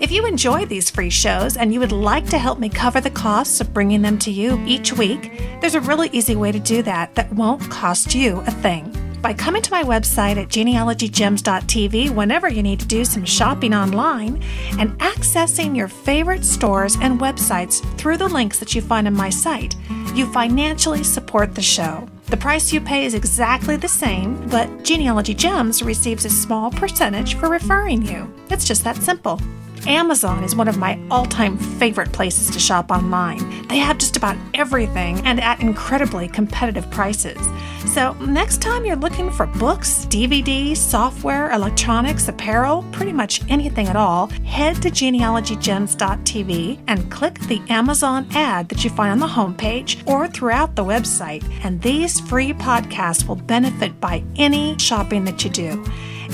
If 0.00 0.10
you 0.10 0.24
enjoy 0.24 0.64
these 0.64 0.88
free 0.88 1.10
shows 1.10 1.58
and 1.58 1.74
you 1.74 1.80
would 1.80 1.92
like 1.92 2.26
to 2.30 2.38
help 2.38 2.58
me 2.58 2.70
cover 2.70 3.02
the 3.02 3.10
costs 3.10 3.60
of 3.60 3.74
bringing 3.74 4.00
them 4.00 4.18
to 4.20 4.30
you 4.30 4.58
each 4.66 4.94
week, 4.94 5.60
there's 5.60 5.74
a 5.74 5.80
really 5.80 6.08
easy 6.10 6.36
way 6.36 6.52
to 6.52 6.58
do 6.58 6.82
that 6.84 7.14
that 7.16 7.34
won't 7.34 7.70
cost 7.70 8.14
you 8.14 8.38
a 8.46 8.50
thing 8.50 9.01
by 9.22 9.32
coming 9.32 9.62
to 9.62 9.70
my 9.70 9.84
website 9.84 10.36
at 10.36 10.48
genealogygems.tv 10.48 12.10
whenever 12.10 12.48
you 12.48 12.62
need 12.62 12.80
to 12.80 12.86
do 12.86 13.04
some 13.04 13.24
shopping 13.24 13.72
online 13.72 14.42
and 14.78 14.98
accessing 14.98 15.76
your 15.76 15.88
favorite 15.88 16.44
stores 16.44 16.96
and 17.00 17.20
websites 17.20 17.80
through 17.96 18.16
the 18.16 18.28
links 18.28 18.58
that 18.58 18.74
you 18.74 18.82
find 18.82 19.06
on 19.06 19.14
my 19.14 19.30
site. 19.30 19.76
You 20.14 20.26
financially 20.32 21.04
support 21.04 21.54
the 21.54 21.62
show. 21.62 22.08
The 22.26 22.36
price 22.36 22.72
you 22.72 22.80
pay 22.80 23.04
is 23.04 23.14
exactly 23.14 23.76
the 23.76 23.88
same, 23.88 24.48
but 24.48 24.82
Genealogy 24.82 25.34
Gems 25.34 25.82
receives 25.82 26.24
a 26.24 26.30
small 26.30 26.70
percentage 26.70 27.34
for 27.34 27.48
referring 27.48 28.02
you. 28.02 28.32
It's 28.50 28.66
just 28.66 28.84
that 28.84 28.96
simple. 28.96 29.40
Amazon 29.86 30.44
is 30.44 30.54
one 30.54 30.68
of 30.68 30.78
my 30.78 30.98
all 31.10 31.26
time 31.26 31.58
favorite 31.58 32.12
places 32.12 32.50
to 32.50 32.58
shop 32.58 32.90
online. 32.90 33.66
They 33.68 33.78
have 33.78 33.98
just 33.98 34.16
about 34.16 34.36
everything 34.54 35.20
and 35.26 35.40
at 35.40 35.60
incredibly 35.60 36.28
competitive 36.28 36.90
prices. 36.90 37.38
So, 37.86 38.12
next 38.14 38.62
time 38.62 38.84
you're 38.84 38.96
looking 38.96 39.30
for 39.30 39.46
books, 39.46 40.06
DVDs, 40.06 40.76
software, 40.76 41.50
electronics, 41.50 42.28
apparel, 42.28 42.84
pretty 42.92 43.12
much 43.12 43.42
anything 43.50 43.88
at 43.88 43.96
all, 43.96 44.28
head 44.44 44.80
to 44.82 44.90
genealogygems.tv 44.90 46.80
and 46.86 47.10
click 47.10 47.40
the 47.40 47.60
Amazon 47.68 48.28
ad 48.32 48.68
that 48.68 48.84
you 48.84 48.90
find 48.90 49.10
on 49.10 49.18
the 49.18 49.26
homepage 49.26 50.06
or 50.06 50.28
throughout 50.28 50.76
the 50.76 50.84
website. 50.84 51.42
And 51.64 51.82
these 51.82 52.20
free 52.20 52.52
podcasts 52.52 53.26
will 53.26 53.36
benefit 53.36 54.00
by 54.00 54.22
any 54.36 54.78
shopping 54.78 55.24
that 55.24 55.44
you 55.44 55.50
do 55.50 55.84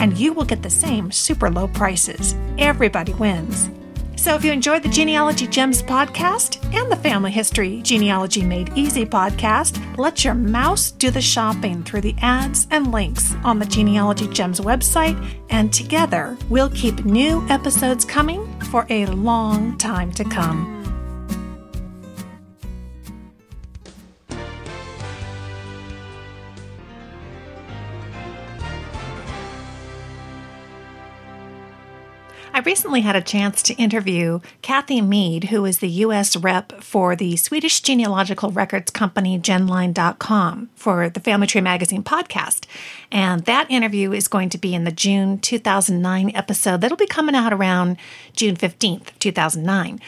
and 0.00 0.16
you 0.16 0.32
will 0.32 0.44
get 0.44 0.62
the 0.62 0.70
same 0.70 1.10
super 1.10 1.50
low 1.50 1.68
prices. 1.68 2.34
Everybody 2.58 3.14
wins. 3.14 3.70
So, 4.18 4.34
if 4.34 4.44
you 4.44 4.50
enjoyed 4.50 4.82
the 4.82 4.88
Genealogy 4.88 5.46
Gems 5.46 5.80
podcast 5.80 6.62
and 6.74 6.90
the 6.90 6.96
Family 6.96 7.30
History 7.30 7.80
Genealogy 7.82 8.42
Made 8.42 8.72
Easy 8.74 9.06
podcast, 9.06 9.80
let 9.96 10.24
your 10.24 10.34
mouse 10.34 10.90
do 10.90 11.12
the 11.12 11.20
shopping 11.20 11.84
through 11.84 12.00
the 12.00 12.16
ads 12.20 12.66
and 12.72 12.90
links 12.90 13.36
on 13.44 13.60
the 13.60 13.66
Genealogy 13.66 14.26
Gems 14.26 14.58
website, 14.58 15.16
and 15.50 15.72
together 15.72 16.36
we'll 16.48 16.70
keep 16.70 17.04
new 17.04 17.46
episodes 17.48 18.04
coming 18.04 18.60
for 18.62 18.86
a 18.90 19.06
long 19.06 19.78
time 19.78 20.10
to 20.14 20.24
come. 20.24 20.77
I 32.58 32.62
recently 32.62 33.02
had 33.02 33.14
a 33.14 33.22
chance 33.22 33.62
to 33.62 33.74
interview 33.74 34.40
Kathy 34.62 35.00
Mead, 35.00 35.44
who 35.44 35.64
is 35.64 35.78
the 35.78 35.88
U.S. 35.88 36.34
rep 36.34 36.82
for 36.82 37.14
the 37.14 37.36
Swedish 37.36 37.80
genealogical 37.82 38.50
records 38.50 38.90
company 38.90 39.38
Genline.com 39.38 40.68
for 40.74 41.08
the 41.08 41.20
Family 41.20 41.46
Tree 41.46 41.60
Magazine 41.60 42.02
podcast. 42.02 42.66
And 43.12 43.44
that 43.44 43.70
interview 43.70 44.12
is 44.12 44.26
going 44.26 44.48
to 44.48 44.58
be 44.58 44.74
in 44.74 44.82
the 44.82 44.90
June 44.90 45.38
2009 45.38 46.34
episode 46.34 46.80
that'll 46.80 46.96
be 46.96 47.06
coming 47.06 47.36
out 47.36 47.52
around 47.52 47.96
June 48.32 48.56
15th, 48.56 49.16
2009. 49.20 50.00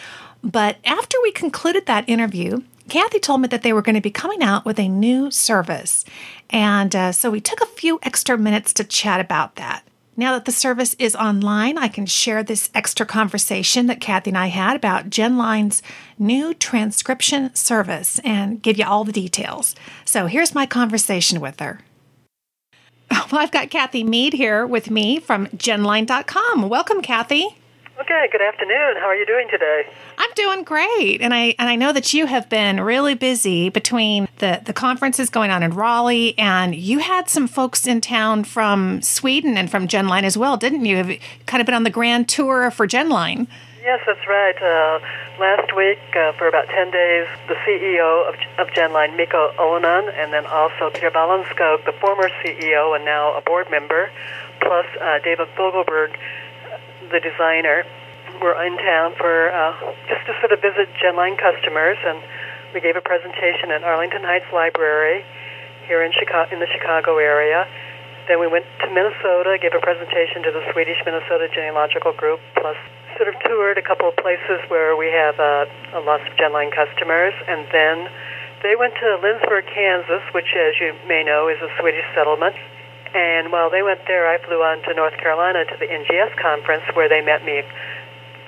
But 0.43 0.79
after 0.85 1.19
we 1.23 1.31
concluded 1.31 1.87
that 1.87 2.09
interview, 2.09 2.63
Kathy 2.89 3.21
told 3.21 3.43
me 3.43 3.47
that 3.47 3.63
they 3.63 3.73
were 3.73 3.81
going 3.81 3.95
to 3.95 4.01
be 4.01 4.11
coming 4.11 4.43
out 4.43 4.65
with 4.65 4.81
a 4.81 4.89
new 4.89 5.31
service. 5.31 6.05
And 6.51 6.97
uh, 6.97 7.13
so 7.13 7.31
we 7.31 7.41
took 7.41 7.61
a 7.61 7.67
few 7.67 8.01
extra 8.03 8.37
minutes 8.37 8.73
to 8.73 8.83
chat 8.83 9.21
about 9.21 9.55
that. 9.55 9.85
Now 10.21 10.35
that 10.35 10.45
the 10.45 10.53
service 10.53 10.95
is 10.99 11.17
online, 11.17 11.79
I 11.79 11.89
can 11.89 12.05
share 12.05 12.43
this 12.43 12.69
extra 12.75 13.07
conversation 13.07 13.87
that 13.87 14.03
Kathy 14.03 14.29
and 14.29 14.37
I 14.37 14.49
had 14.49 14.77
about 14.77 15.09
GenLine's 15.09 15.83
new 16.19 16.53
transcription 16.53 17.55
service 17.55 18.19
and 18.19 18.61
give 18.61 18.77
you 18.77 18.85
all 18.85 19.05
the 19.05 19.13
details. 19.13 19.75
So 20.05 20.27
here's 20.27 20.55
my 20.55 20.67
conversation 20.67 21.41
with 21.41 21.59
her. 21.61 21.81
Well, 23.33 23.41
I've 23.41 23.51
got 23.51 23.71
Kathy 23.71 24.05
Mead 24.05 24.35
here 24.35 24.67
with 24.67 24.91
me 24.91 25.21
from 25.21 25.47
genline.com. 25.49 26.69
Welcome, 26.69 27.01
Kathy. 27.01 27.57
Okay, 28.01 28.29
good 28.33 28.41
afternoon. 28.41 28.97
How 28.97 29.09
are 29.09 29.15
you 29.15 29.27
doing 29.27 29.47
today? 29.51 29.83
I'm 30.17 30.31
doing 30.35 30.63
great. 30.65 31.21
And 31.21 31.35
I 31.35 31.55
and 31.59 31.69
I 31.69 31.77
know 31.77 31.93
that 31.93 32.15
you 32.15 32.25
have 32.25 32.49
been 32.49 32.81
really 32.81 33.15
busy 33.15 33.69
between 33.69 34.27
the 34.39 34.63
the 34.65 34.73
conferences 34.73 35.29
going 35.29 35.51
on 35.51 35.63
in 35.63 35.75
Raleigh 35.75 36.35
and 36.39 36.75
you 36.75 37.01
had 37.01 37.29
some 37.29 37.47
folks 37.47 37.87
in 37.87 38.01
town 38.01 38.45
from 38.45 39.03
Sweden 39.03 39.59
and 39.59 39.71
from 39.71 39.87
Genline 39.87 40.23
as 40.23 40.39
well, 40.39 40.57
didn't 40.57 40.87
you? 40.87 40.97
Have 40.97 41.11
kind 41.45 41.61
of 41.61 41.67
been 41.67 41.75
on 41.75 41.83
the 41.83 41.91
grand 41.91 42.27
tour 42.27 42.71
for 42.71 42.89
Genline. 42.89 43.47
Yes, 43.83 44.01
that's 44.07 44.27
right. 44.27 44.57
Uh, 44.57 45.01
last 45.39 45.75
week, 45.77 45.99
uh, 46.15 46.33
for 46.33 46.47
about 46.49 46.69
10 46.69 46.91
days, 46.91 47.27
the 47.49 47.55
CEO 47.67 48.29
of, 48.29 48.35
of 48.59 48.69
Genline, 48.75 49.17
Mikko 49.17 49.53
Onan, 49.59 50.11
and 50.17 50.33
then 50.33 50.45
also 50.47 50.91
Peter 50.93 51.11
Balanskog, 51.11 51.85
the 51.87 51.93
former 51.99 52.29
CEO 52.45 52.95
and 52.95 53.07
now 53.07 53.37
a 53.37 53.41
board 53.41 53.71
member, 53.71 54.11
plus 54.61 54.85
uh, 55.01 55.19
David 55.25 55.49
Fogelberg, 55.57 56.15
the 57.11 57.21
designer, 57.21 57.85
were 58.41 58.57
in 58.65 58.79
town 58.79 59.13
for 59.19 59.53
uh, 59.53 59.75
just 60.09 60.25
to 60.27 60.33
sort 60.41 60.53
of 60.53 60.63
visit 60.63 60.89
Genline 61.03 61.37
customers, 61.37 61.99
and 62.07 62.23
we 62.73 62.81
gave 62.81 62.97
a 62.97 63.05
presentation 63.05 63.71
at 63.71 63.83
Arlington 63.83 64.23
Heights 64.23 64.49
Library 64.53 65.25
here 65.87 66.03
in 66.03 66.13
Chicago, 66.15 66.49
in 66.55 66.61
the 66.61 66.71
Chicago 66.71 67.19
area. 67.19 67.67
Then 68.29 68.39
we 68.39 68.47
went 68.47 68.65
to 68.81 68.89
Minnesota, 68.95 69.59
gave 69.59 69.75
a 69.75 69.83
presentation 69.83 70.47
to 70.47 70.51
the 70.55 70.63
Swedish 70.73 71.03
Minnesota 71.05 71.51
Genealogical 71.51 72.15
Group, 72.15 72.39
plus 72.55 72.79
sort 73.19 73.29
of 73.29 73.35
toured 73.43 73.77
a 73.77 73.83
couple 73.83 74.09
of 74.09 74.17
places 74.17 74.63
where 74.71 74.95
we 74.95 75.11
have 75.11 75.37
uh, 75.41 75.99
a 75.99 76.01
lot 76.07 76.23
of 76.23 76.31
Genline 76.39 76.71
customers, 76.71 77.35
and 77.49 77.67
then 77.75 78.09
they 78.63 78.77
went 78.77 78.95
to 79.03 79.19
Lindsborg, 79.19 79.67
Kansas, 79.73 80.23
which, 80.33 80.55
as 80.55 80.79
you 80.81 80.95
may 81.09 81.25
know, 81.25 81.49
is 81.49 81.59
a 81.61 81.69
Swedish 81.81 82.07
settlement. 82.15 82.55
And 83.15 83.51
while 83.51 83.71
they 83.71 83.83
went 83.83 84.01
there, 84.07 84.29
I 84.31 84.39
flew 84.47 84.63
on 84.63 84.83
to 84.87 84.95
North 84.95 85.17
Carolina 85.19 85.65
to 85.65 85.77
the 85.79 85.87
NGS 85.87 86.37
conference 86.41 86.85
where 86.95 87.09
they 87.09 87.21
met 87.21 87.45
me 87.45 87.63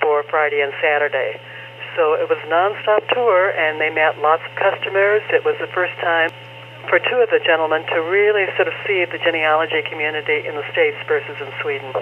for 0.01 0.23
Friday 0.29 0.61
and 0.61 0.71
Saturday. 0.81 1.39
So 1.95 2.13
it 2.13 2.27
was 2.27 2.39
a 2.41 2.49
nonstop 2.49 3.07
tour, 3.13 3.51
and 3.51 3.79
they 3.79 3.89
met 3.89 4.17
lots 4.17 4.41
of 4.49 4.55
customers. 4.57 5.21
It 5.29 5.45
was 5.45 5.55
the 5.59 5.67
first 5.67 5.93
time 6.01 6.31
for 6.89 6.99
two 6.99 7.19
of 7.21 7.29
the 7.29 7.39
gentlemen 7.45 7.85
to 7.93 7.99
really 8.01 8.45
sort 8.55 8.67
of 8.67 8.73
see 8.87 9.05
the 9.05 9.19
genealogy 9.23 9.81
community 9.89 10.47
in 10.47 10.55
the 10.55 10.65
States 10.71 10.97
versus 11.07 11.35
in 11.39 11.51
Sweden. 11.61 11.93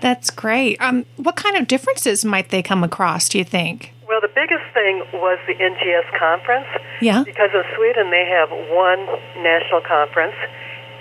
That's 0.00 0.30
great. 0.30 0.80
Um, 0.80 1.04
what 1.16 1.36
kind 1.36 1.56
of 1.56 1.66
differences 1.66 2.24
might 2.24 2.50
they 2.50 2.62
come 2.62 2.84
across, 2.84 3.28
do 3.28 3.38
you 3.38 3.44
think? 3.44 3.92
Well, 4.08 4.20
the 4.20 4.30
biggest 4.32 4.64
thing 4.72 5.02
was 5.12 5.38
the 5.46 5.54
NGS 5.54 6.06
conference. 6.18 6.68
Yeah. 7.00 7.24
Because 7.24 7.50
in 7.52 7.64
Sweden, 7.74 8.10
they 8.10 8.24
have 8.24 8.50
one 8.70 9.02
national 9.42 9.80
conference, 9.82 10.36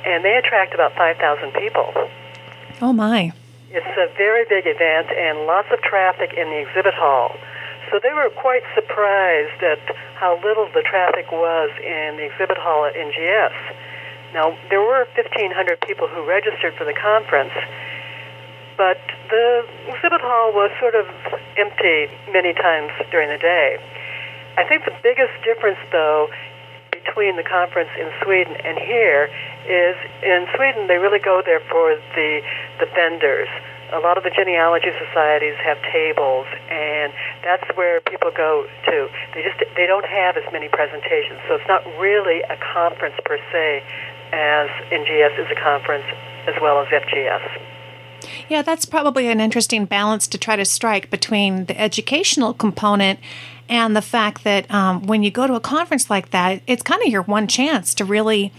and 0.06 0.24
they 0.24 0.38
attract 0.38 0.74
about 0.74 0.94
5,000 0.96 1.52
people. 1.54 1.92
Oh, 2.82 2.94
my. 2.94 3.34
It's 3.72 3.98
a 3.98 4.08
very 4.16 4.46
big 4.48 4.64
event 4.68 5.10
and 5.12 5.48
lots 5.48 5.68
of 5.72 5.82
traffic 5.82 6.34
in 6.38 6.48
the 6.50 6.62
exhibit 6.64 6.94
hall. 6.94 7.36
So 7.92 8.00
they 8.02 8.14
were 8.14 8.30
quite 8.30 8.64
surprised 8.74 9.62
at 9.62 9.80
how 10.16 10.40
little 10.44 10.70
the 10.74 10.82
traffic 10.82 11.32
was 11.32 11.70
in 11.84 12.18
the 12.18 12.26
exhibit 12.26 12.58
hall 12.58 12.86
at 12.86 12.94
NGS. 12.96 13.54
Now, 14.34 14.58
there 14.70 14.82
were 14.82 15.08
1,500 15.16 15.82
people 15.82 16.08
who 16.08 16.26
registered 16.28 16.74
for 16.76 16.84
the 16.84 16.94
conference, 16.94 17.54
but 18.78 19.00
the 19.30 19.66
exhibit 19.88 20.22
hall 20.22 20.52
was 20.52 20.72
sort 20.80 20.96
of 20.96 21.08
empty 21.58 22.08
many 22.32 22.54
times 22.54 22.92
during 23.12 23.30
the 23.30 23.38
day. 23.38 23.78
I 24.58 24.64
think 24.64 24.86
the 24.86 24.96
biggest 25.04 25.32
difference, 25.44 25.80
though, 25.92 26.28
between 27.06 27.38
the 27.38 27.44
conference 27.44 27.90
in 28.00 28.10
Sweden 28.24 28.58
and 28.66 28.78
here 28.78 29.30
is 29.70 29.96
in 30.24 30.48
Sweden 30.56 30.88
they 30.88 30.98
really 30.98 31.20
go 31.20 31.42
there 31.46 31.62
for 31.70 31.96
the 32.18 32.42
the 32.80 32.88
vendors. 32.98 33.48
A 33.94 34.02
lot 34.02 34.18
of 34.18 34.24
the 34.24 34.34
genealogy 34.34 34.90
societies 34.98 35.54
have 35.64 35.78
tables, 35.94 36.48
and 36.74 37.14
that's 37.46 37.64
where 37.78 38.02
people 38.02 38.32
go 38.36 38.66
to. 38.90 39.08
They 39.34 39.44
just 39.46 39.62
they 39.78 39.86
don't 39.86 40.06
have 40.06 40.36
as 40.36 40.44
many 40.52 40.68
presentations, 40.68 41.40
so 41.48 41.56
it's 41.56 41.68
not 41.70 41.86
really 42.02 42.42
a 42.50 42.58
conference 42.74 43.16
per 43.24 43.38
se, 43.54 43.84
as 44.34 44.70
NGS 44.90 45.38
is 45.40 45.48
a 45.54 45.60
conference 45.62 46.06
as 46.48 46.56
well 46.62 46.82
as 46.82 46.88
FGS. 46.90 47.46
Yeah, 48.50 48.64
that's 48.64 48.86
probably 48.86 49.28
an 49.28 49.40
interesting 49.40 49.86
balance 49.86 50.28
to 50.28 50.38
try 50.38 50.56
to 50.56 50.66
strike 50.66 51.10
between 51.10 51.66
the 51.66 51.80
educational 51.80 52.54
component 52.54 53.20
and 53.70 53.96
the 53.96 54.02
fact 54.02 54.44
that 54.44 54.70
um, 54.72 55.08
when 55.08 55.24
you 55.24 55.32
go 55.32 55.48
to 55.48 55.54
a 55.54 55.60
conference 55.60 56.10
like 56.10 56.32
that, 56.32 56.62
it's 56.68 56.84
kind 56.84 57.02
of 57.02 57.10
your 57.10 57.24
one 57.24 57.48
chance 57.48 57.94
to 57.96 58.06
really 58.06 58.52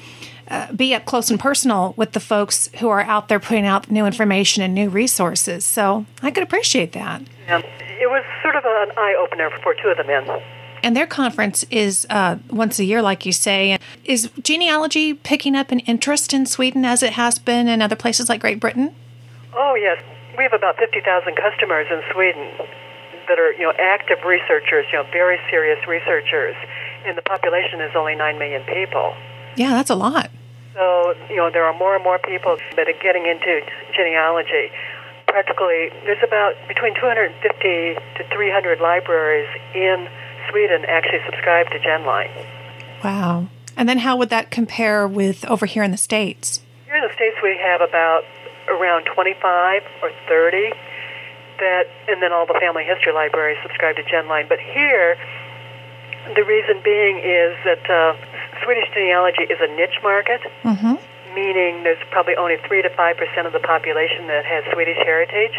uh, 0.48 0.72
be 0.72 0.94
up 0.94 1.04
close 1.04 1.30
and 1.30 1.40
personal 1.40 1.94
with 1.96 2.12
the 2.12 2.20
folks 2.20 2.68
who 2.78 2.88
are 2.88 3.02
out 3.02 3.28
there 3.28 3.40
putting 3.40 3.66
out 3.66 3.90
new 3.90 4.06
information 4.06 4.62
and 4.62 4.74
new 4.74 4.88
resources. 4.88 5.64
So 5.64 6.06
I 6.22 6.30
could 6.30 6.42
appreciate 6.42 6.92
that. 6.92 7.22
Yeah, 7.46 7.58
it 7.58 8.08
was 8.08 8.24
sort 8.42 8.56
of 8.56 8.64
an 8.64 8.92
eye 8.96 9.16
opener 9.18 9.50
for 9.62 9.74
two 9.74 9.88
of 9.88 9.96
the 9.96 10.04
men. 10.04 10.42
And 10.82 10.96
their 10.96 11.06
conference 11.06 11.64
is 11.70 12.06
uh, 12.10 12.36
once 12.50 12.78
a 12.78 12.84
year, 12.84 13.02
like 13.02 13.26
you 13.26 13.32
say. 13.32 13.78
Is 14.04 14.30
genealogy 14.42 15.14
picking 15.14 15.56
up 15.56 15.72
an 15.72 15.80
interest 15.80 16.32
in 16.32 16.46
Sweden 16.46 16.84
as 16.84 17.02
it 17.02 17.14
has 17.14 17.38
been 17.38 17.66
in 17.66 17.82
other 17.82 17.96
places 17.96 18.28
like 18.28 18.40
Great 18.40 18.60
Britain? 18.60 18.94
Oh, 19.52 19.74
yes. 19.74 20.00
We 20.36 20.44
have 20.44 20.52
about 20.52 20.76
50,000 20.76 21.34
customers 21.34 21.86
in 21.90 22.02
Sweden 22.12 22.68
that 23.28 23.38
are, 23.38 23.52
you 23.52 23.62
know, 23.62 23.72
active 23.78 24.18
researchers, 24.24 24.86
you 24.92 24.98
know, 24.98 25.06
very 25.12 25.38
serious 25.50 25.78
researchers. 25.86 26.54
And 27.06 27.16
the 27.16 27.22
population 27.22 27.80
is 27.80 27.92
only 27.94 28.14
9 28.14 28.38
million 28.38 28.62
people. 28.64 29.14
Yeah, 29.56 29.70
that's 29.70 29.90
a 29.90 29.94
lot. 29.94 30.30
So, 30.74 31.14
you 31.30 31.36
know, 31.36 31.50
there 31.50 31.64
are 31.64 31.76
more 31.76 31.94
and 31.94 32.04
more 32.04 32.18
people 32.18 32.58
that 32.76 32.88
are 32.88 33.00
getting 33.02 33.26
into 33.26 33.60
genealogy. 33.96 34.70
Practically, 35.26 35.90
there's 36.04 36.22
about 36.22 36.54
between 36.68 36.94
250 36.94 37.32
to 37.32 38.34
300 38.34 38.80
libraries 38.80 39.48
in 39.74 40.08
Sweden 40.50 40.84
actually 40.86 41.20
subscribe 41.24 41.66
to 41.70 41.78
GenLine. 41.78 42.30
Wow. 43.02 43.48
And 43.76 43.88
then 43.88 43.98
how 43.98 44.16
would 44.16 44.30
that 44.30 44.50
compare 44.50 45.08
with 45.08 45.44
over 45.46 45.66
here 45.66 45.82
in 45.82 45.90
the 45.90 45.96
States? 45.96 46.60
Here 46.86 46.96
in 46.96 47.02
the 47.02 47.14
States, 47.14 47.36
we 47.42 47.58
have 47.62 47.80
about 47.80 48.24
around 48.68 49.04
25 49.04 49.82
or 50.02 50.10
30 50.28 50.72
that, 51.58 51.86
and 52.08 52.22
then 52.22 52.32
all 52.32 52.46
the 52.46 52.58
family 52.60 52.84
history 52.84 53.12
libraries 53.12 53.58
subscribe 53.62 53.96
to 53.96 54.04
GenLine. 54.04 54.48
But 54.48 54.58
here, 54.60 55.16
the 56.34 56.44
reason 56.44 56.80
being 56.82 57.18
is 57.18 57.54
that 57.64 57.84
uh, 57.86 58.16
Swedish 58.64 58.88
genealogy 58.92 59.46
is 59.46 59.58
a 59.60 59.70
niche 59.76 60.00
market, 60.02 60.40
mm-hmm. 60.62 60.98
meaning 61.34 61.84
there's 61.84 62.02
probably 62.10 62.34
only 62.36 62.56
3 62.66 62.82
to 62.82 62.90
5% 62.90 63.46
of 63.46 63.52
the 63.52 63.62
population 63.62 64.26
that 64.26 64.44
has 64.44 64.64
Swedish 64.72 64.98
heritage, 64.98 65.54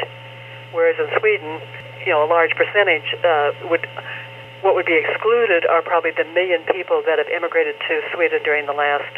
whereas 0.74 1.00
in 1.00 1.08
Sweden, 1.20 1.62
you 2.06 2.12
know, 2.12 2.26
a 2.26 2.30
large 2.30 2.52
percentage 2.56 3.16
uh, 3.24 3.52
would. 3.70 3.88
What 4.66 4.74
would 4.74 4.88
be 4.88 4.98
excluded 4.98 5.68
are 5.70 5.84
probably 5.84 6.10
the 6.18 6.26
million 6.34 6.66
people 6.74 7.04
that 7.06 7.20
have 7.20 7.30
immigrated 7.30 7.76
to 7.88 8.02
Sweden 8.12 8.42
during 8.44 8.66
the 8.66 8.74
last 8.74 9.14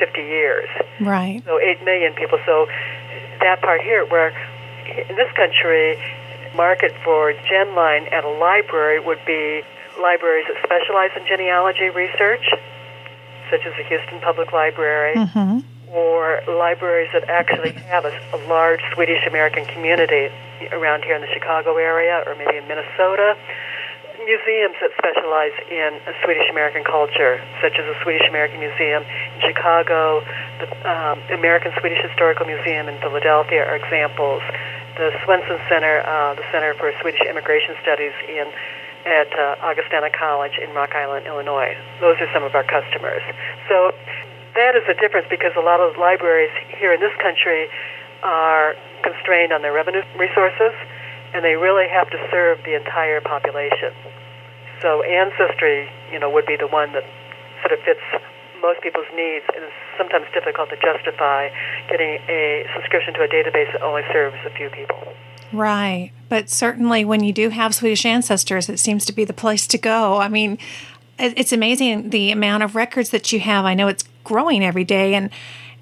50 0.00 0.20
years. 0.20 0.68
Right. 0.98 1.40
So 1.46 1.60
8 1.60 1.84
million 1.84 2.12
people. 2.14 2.38
So 2.44 2.66
that 3.38 3.62
part 3.62 3.80
here, 3.82 4.04
where 4.06 4.34
in 4.90 5.14
this 5.14 5.30
country, 5.36 5.94
market 6.54 6.92
for 7.04 7.32
GenLine 7.32 8.12
at 8.12 8.24
a 8.24 8.28
library 8.28 9.00
would 9.00 9.20
be 9.26 9.62
libraries 10.00 10.46
that 10.48 10.56
specialize 10.64 11.10
in 11.16 11.26
genealogy 11.26 11.90
research, 11.90 12.44
such 13.50 13.66
as 13.66 13.72
the 13.76 13.84
Houston 13.84 14.20
Public 14.20 14.52
Library, 14.52 15.14
mm-hmm. 15.14 15.60
or 15.92 16.40
libraries 16.48 17.10
that 17.12 17.28
actually 17.28 17.72
have 17.90 18.04
a, 18.04 18.12
a 18.34 18.38
large 18.48 18.80
Swedish 18.94 19.26
American 19.26 19.66
community 19.66 20.32
around 20.72 21.04
here 21.04 21.14
in 21.14 21.20
the 21.20 21.32
Chicago 21.32 21.76
area, 21.76 22.22
or 22.26 22.34
maybe 22.36 22.56
in 22.56 22.66
Minnesota 22.68 23.36
museums 24.24 24.76
that 24.80 24.92
specialize 24.98 25.56
in 25.70 25.96
Swedish 26.24 26.48
American 26.50 26.84
culture, 26.84 27.40
such 27.62 27.76
as 27.78 27.84
the 27.88 27.96
Swedish 28.02 28.26
American 28.28 28.60
Museum 28.60 29.02
in 29.02 29.40
Chicago, 29.40 30.20
the 30.60 30.68
um, 30.84 31.18
American 31.32 31.72
Swedish 31.80 32.00
Historical 32.04 32.46
Museum 32.46 32.88
in 32.88 32.98
Philadelphia 33.00 33.64
are 33.64 33.76
examples. 33.76 34.42
The 35.00 35.16
Swenson 35.24 35.56
Center, 35.64 36.04
uh, 36.04 36.36
the 36.36 36.44
Center 36.52 36.76
for 36.76 36.92
Swedish 37.00 37.24
Immigration 37.24 37.72
Studies 37.80 38.12
in 38.28 38.52
at 39.08 39.32
uh, 39.32 39.56
Augustana 39.64 40.12
College 40.12 40.60
in 40.60 40.76
Rock 40.76 40.92
Island, 40.92 41.24
Illinois. 41.24 41.72
Those 42.04 42.20
are 42.20 42.28
some 42.36 42.44
of 42.44 42.52
our 42.52 42.68
customers. 42.68 43.24
So 43.64 43.96
that 44.54 44.76
is 44.76 44.84
a 44.92 44.94
difference 45.00 45.24
because 45.32 45.56
a 45.56 45.64
lot 45.64 45.80
of 45.80 45.96
libraries 45.96 46.52
here 46.76 46.92
in 46.92 47.00
this 47.00 47.16
country 47.16 47.72
are 48.22 48.76
constrained 49.00 49.56
on 49.56 49.62
their 49.62 49.72
revenue 49.72 50.04
resources 50.20 50.76
and 51.32 51.40
they 51.40 51.56
really 51.56 51.88
have 51.88 52.10
to 52.10 52.20
serve 52.30 52.60
the 52.68 52.76
entire 52.76 53.22
population. 53.24 53.96
So 54.82 55.00
ancestry, 55.00 55.88
you 56.12 56.20
know, 56.20 56.28
would 56.28 56.44
be 56.44 56.60
the 56.60 56.68
one 56.68 56.92
that 56.92 57.08
sort 57.64 57.72
of 57.72 57.80
fits 57.88 58.04
most 58.62 58.80
people's 58.82 59.06
needs, 59.14 59.44
and 59.54 59.64
it's 59.64 59.72
sometimes 59.96 60.26
difficult 60.32 60.70
to 60.70 60.76
justify 60.76 61.48
getting 61.88 62.18
a 62.28 62.66
subscription 62.74 63.14
to 63.14 63.22
a 63.22 63.28
database 63.28 63.72
that 63.72 63.82
only 63.82 64.02
serves 64.12 64.36
a 64.46 64.50
few 64.50 64.70
people. 64.70 64.98
Right, 65.52 66.12
but 66.28 66.48
certainly 66.48 67.04
when 67.04 67.24
you 67.24 67.32
do 67.32 67.48
have 67.48 67.74
Swedish 67.74 68.06
ancestors, 68.06 68.68
it 68.68 68.78
seems 68.78 69.04
to 69.06 69.12
be 69.12 69.24
the 69.24 69.32
place 69.32 69.66
to 69.68 69.78
go. 69.78 70.18
I 70.18 70.28
mean, 70.28 70.58
it's 71.18 71.52
amazing 71.52 72.10
the 72.10 72.30
amount 72.30 72.62
of 72.62 72.76
records 72.76 73.10
that 73.10 73.32
you 73.32 73.40
have. 73.40 73.64
I 73.64 73.74
know 73.74 73.88
it's 73.88 74.04
growing 74.24 74.64
every 74.64 74.84
day, 74.84 75.14
and 75.14 75.30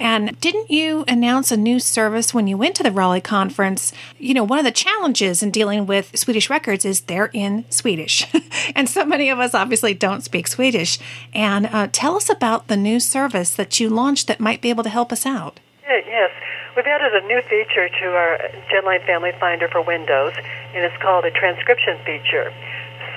and 0.00 0.38
didn't 0.40 0.70
you 0.70 1.04
announce 1.08 1.50
a 1.50 1.56
new 1.56 1.80
service 1.80 2.32
when 2.32 2.46
you 2.46 2.56
went 2.56 2.76
to 2.76 2.82
the 2.82 2.92
Raleigh 2.92 3.20
conference? 3.20 3.92
You 4.18 4.34
know, 4.34 4.44
one 4.44 4.58
of 4.58 4.64
the 4.64 4.70
challenges 4.70 5.42
in 5.42 5.50
dealing 5.50 5.86
with 5.86 6.16
Swedish 6.16 6.48
records 6.48 6.84
is 6.84 7.02
they're 7.02 7.30
in 7.32 7.64
Swedish. 7.70 8.26
and 8.74 8.88
so 8.88 9.04
many 9.04 9.28
of 9.28 9.38
us 9.38 9.54
obviously 9.54 9.94
don't 9.94 10.22
speak 10.22 10.46
Swedish. 10.46 10.98
And 11.34 11.66
uh, 11.66 11.88
tell 11.90 12.16
us 12.16 12.30
about 12.30 12.68
the 12.68 12.76
new 12.76 13.00
service 13.00 13.50
that 13.56 13.80
you 13.80 13.88
launched 13.88 14.28
that 14.28 14.40
might 14.40 14.60
be 14.60 14.70
able 14.70 14.84
to 14.84 14.90
help 14.90 15.12
us 15.12 15.26
out. 15.26 15.60
Yes. 15.88 16.30
We've 16.76 16.86
added 16.86 17.12
a 17.12 17.26
new 17.26 17.42
feature 17.42 17.88
to 17.88 18.06
our 18.14 18.38
GenLine 18.70 19.04
Family 19.04 19.32
Finder 19.40 19.66
for 19.66 19.82
Windows, 19.82 20.32
and 20.74 20.84
it's 20.84 20.96
called 21.02 21.24
a 21.24 21.30
transcription 21.30 21.98
feature. 22.06 22.52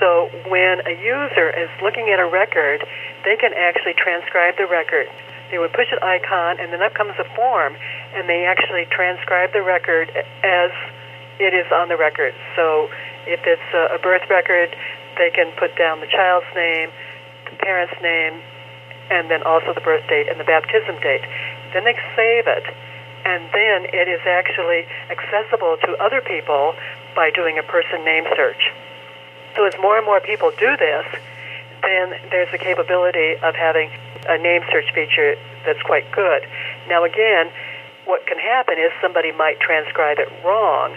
So 0.00 0.30
when 0.48 0.82
a 0.84 0.98
user 0.98 1.50
is 1.50 1.70
looking 1.80 2.08
at 2.10 2.18
a 2.18 2.26
record, 2.26 2.84
they 3.24 3.36
can 3.36 3.52
actually 3.54 3.94
transcribe 3.94 4.56
the 4.56 4.66
record 4.66 5.06
they 5.52 5.60
would 5.60 5.72
push 5.76 5.92
an 5.92 6.00
icon, 6.00 6.58
and 6.58 6.72
then 6.72 6.80
up 6.80 6.94
comes 6.94 7.12
a 7.20 7.28
form, 7.36 7.76
and 8.16 8.26
they 8.26 8.48
actually 8.48 8.88
transcribe 8.88 9.52
the 9.52 9.60
record 9.60 10.08
as 10.42 10.72
it 11.38 11.52
is 11.52 11.68
on 11.70 11.92
the 11.92 11.96
record. 11.96 12.32
So 12.56 12.88
if 13.28 13.44
it's 13.44 13.70
a 13.76 14.00
birth 14.00 14.24
record, 14.32 14.74
they 15.20 15.28
can 15.28 15.52
put 15.60 15.76
down 15.76 16.00
the 16.00 16.08
child's 16.08 16.48
name, 16.56 16.88
the 17.44 17.56
parent's 17.60 17.94
name, 18.00 18.40
and 19.12 19.30
then 19.30 19.42
also 19.44 19.76
the 19.76 19.84
birth 19.84 20.08
date 20.08 20.32
and 20.32 20.40
the 20.40 20.48
baptism 20.48 20.96
date. 21.04 21.20
Then 21.76 21.84
they 21.84 21.94
save 22.16 22.48
it, 22.48 22.64
and 23.28 23.44
then 23.52 23.92
it 23.92 24.08
is 24.08 24.24
actually 24.24 24.88
accessible 25.12 25.76
to 25.84 26.00
other 26.00 26.22
people 26.22 26.74
by 27.14 27.30
doing 27.30 27.58
a 27.58 27.62
person 27.62 28.04
name 28.04 28.24
search. 28.34 28.72
So 29.54 29.66
as 29.68 29.74
more 29.82 29.98
and 29.98 30.06
more 30.06 30.20
people 30.20 30.50
do 30.56 30.76
this, 30.80 31.04
then 31.82 32.14
there's 32.30 32.50
the 32.50 32.58
capability 32.58 33.36
of 33.42 33.54
having 33.54 33.90
a 34.28 34.38
name 34.38 34.62
search 34.70 34.90
feature 34.94 35.36
that's 35.66 35.82
quite 35.82 36.10
good. 36.12 36.46
Now, 36.88 37.04
again, 37.04 37.50
what 38.04 38.26
can 38.26 38.38
happen 38.38 38.78
is 38.78 38.90
somebody 39.00 39.32
might 39.32 39.60
transcribe 39.60 40.18
it 40.18 40.30
wrong. 40.44 40.96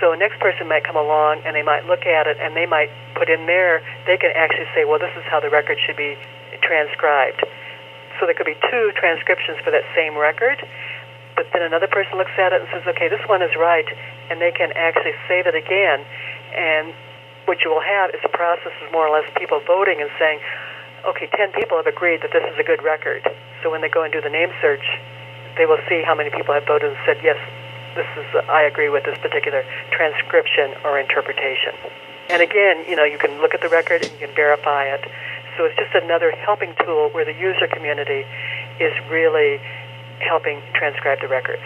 So 0.00 0.12
a 0.12 0.16
next 0.16 0.40
person 0.40 0.68
might 0.68 0.84
come 0.84 0.96
along 0.96 1.42
and 1.46 1.54
they 1.54 1.62
might 1.62 1.86
look 1.86 2.04
at 2.04 2.26
it 2.26 2.36
and 2.40 2.56
they 2.56 2.66
might 2.66 2.90
put 3.14 3.30
in 3.30 3.46
there, 3.46 3.80
they 4.06 4.16
can 4.16 4.32
actually 4.34 4.66
say, 4.74 4.84
well, 4.84 4.98
this 4.98 5.12
is 5.16 5.22
how 5.30 5.40
the 5.40 5.48
record 5.48 5.78
should 5.80 5.96
be 5.96 6.18
transcribed. 6.60 7.44
So 8.18 8.26
there 8.26 8.34
could 8.34 8.46
be 8.46 8.58
two 8.70 8.92
transcriptions 8.96 9.58
for 9.64 9.70
that 9.70 9.84
same 9.94 10.16
record, 10.16 10.58
but 11.36 11.46
then 11.52 11.62
another 11.62 11.88
person 11.88 12.18
looks 12.18 12.34
at 12.38 12.52
it 12.52 12.62
and 12.62 12.70
says, 12.70 12.82
okay, 12.94 13.08
this 13.08 13.22
one 13.26 13.42
is 13.42 13.50
right, 13.58 13.86
and 14.30 14.40
they 14.40 14.52
can 14.52 14.70
actually 14.76 15.14
save 15.26 15.46
it 15.46 15.54
again. 15.54 16.04
And 16.54 16.94
what 17.46 17.62
you 17.64 17.70
will 17.70 17.84
have 17.84 18.10
is 18.10 18.20
a 18.24 18.32
process 18.32 18.72
of 18.84 18.92
more 18.92 19.06
or 19.06 19.12
less 19.12 19.28
people 19.36 19.60
voting 19.66 20.00
and 20.00 20.10
saying, 20.18 20.40
okay, 21.06 21.28
10 21.36 21.52
people 21.52 21.76
have 21.76 21.86
agreed 21.86 22.22
that 22.22 22.32
this 22.32 22.44
is 22.44 22.58
a 22.58 22.64
good 22.64 22.82
record. 22.82 23.22
So 23.62 23.70
when 23.70 23.80
they 23.80 23.88
go 23.88 24.02
and 24.02 24.12
do 24.12 24.20
the 24.20 24.32
name 24.32 24.50
search, 24.60 24.84
they 25.56 25.66
will 25.66 25.80
see 25.88 26.02
how 26.02 26.14
many 26.14 26.30
people 26.30 26.54
have 26.54 26.66
voted 26.66 26.90
and 26.90 26.98
said, 27.06 27.18
yes, 27.22 27.36
this 27.94 28.08
is, 28.18 28.26
I 28.48 28.62
agree 28.62 28.88
with 28.88 29.04
this 29.04 29.18
particular 29.18 29.64
transcription 29.92 30.74
or 30.84 30.98
interpretation. 30.98 31.72
And 32.28 32.42
again, 32.42 32.84
you 32.88 32.96
know, 32.96 33.04
you 33.04 33.18
can 33.18 33.40
look 33.40 33.54
at 33.54 33.60
the 33.60 33.68
record 33.68 34.02
and 34.02 34.10
you 34.12 34.26
can 34.26 34.34
verify 34.34 34.84
it. 34.84 35.04
So 35.56 35.64
it's 35.64 35.76
just 35.76 35.94
another 35.94 36.32
helping 36.32 36.74
tool 36.84 37.10
where 37.12 37.24
the 37.24 37.34
user 37.34 37.68
community 37.68 38.24
is 38.80 38.92
really 39.10 39.60
helping 40.18 40.60
transcribe 40.74 41.20
the 41.20 41.28
records. 41.28 41.62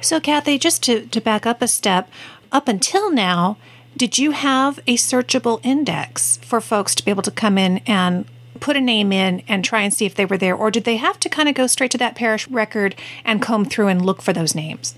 So, 0.00 0.20
Kathy, 0.20 0.58
just 0.58 0.82
to, 0.84 1.06
to 1.06 1.20
back 1.20 1.44
up 1.44 1.60
a 1.60 1.68
step, 1.68 2.08
up 2.52 2.68
until 2.68 3.12
now, 3.12 3.58
did 3.96 4.18
you 4.18 4.32
have 4.32 4.78
a 4.86 4.96
searchable 4.96 5.60
index 5.62 6.38
for 6.38 6.60
folks 6.60 6.94
to 6.96 7.04
be 7.04 7.10
able 7.10 7.22
to 7.22 7.30
come 7.30 7.56
in 7.56 7.78
and 7.86 8.26
put 8.60 8.76
a 8.76 8.80
name 8.80 9.12
in 9.12 9.42
and 9.46 9.64
try 9.64 9.82
and 9.82 9.92
see 9.92 10.04
if 10.04 10.14
they 10.14 10.24
were 10.24 10.38
there? 10.38 10.54
Or 10.54 10.70
did 10.70 10.84
they 10.84 10.96
have 10.96 11.20
to 11.20 11.28
kind 11.28 11.48
of 11.48 11.54
go 11.54 11.66
straight 11.66 11.90
to 11.92 11.98
that 11.98 12.16
parish 12.16 12.48
record 12.48 12.96
and 13.24 13.40
comb 13.40 13.64
through 13.64 13.88
and 13.88 14.04
look 14.04 14.22
for 14.22 14.32
those 14.32 14.54
names? 14.54 14.94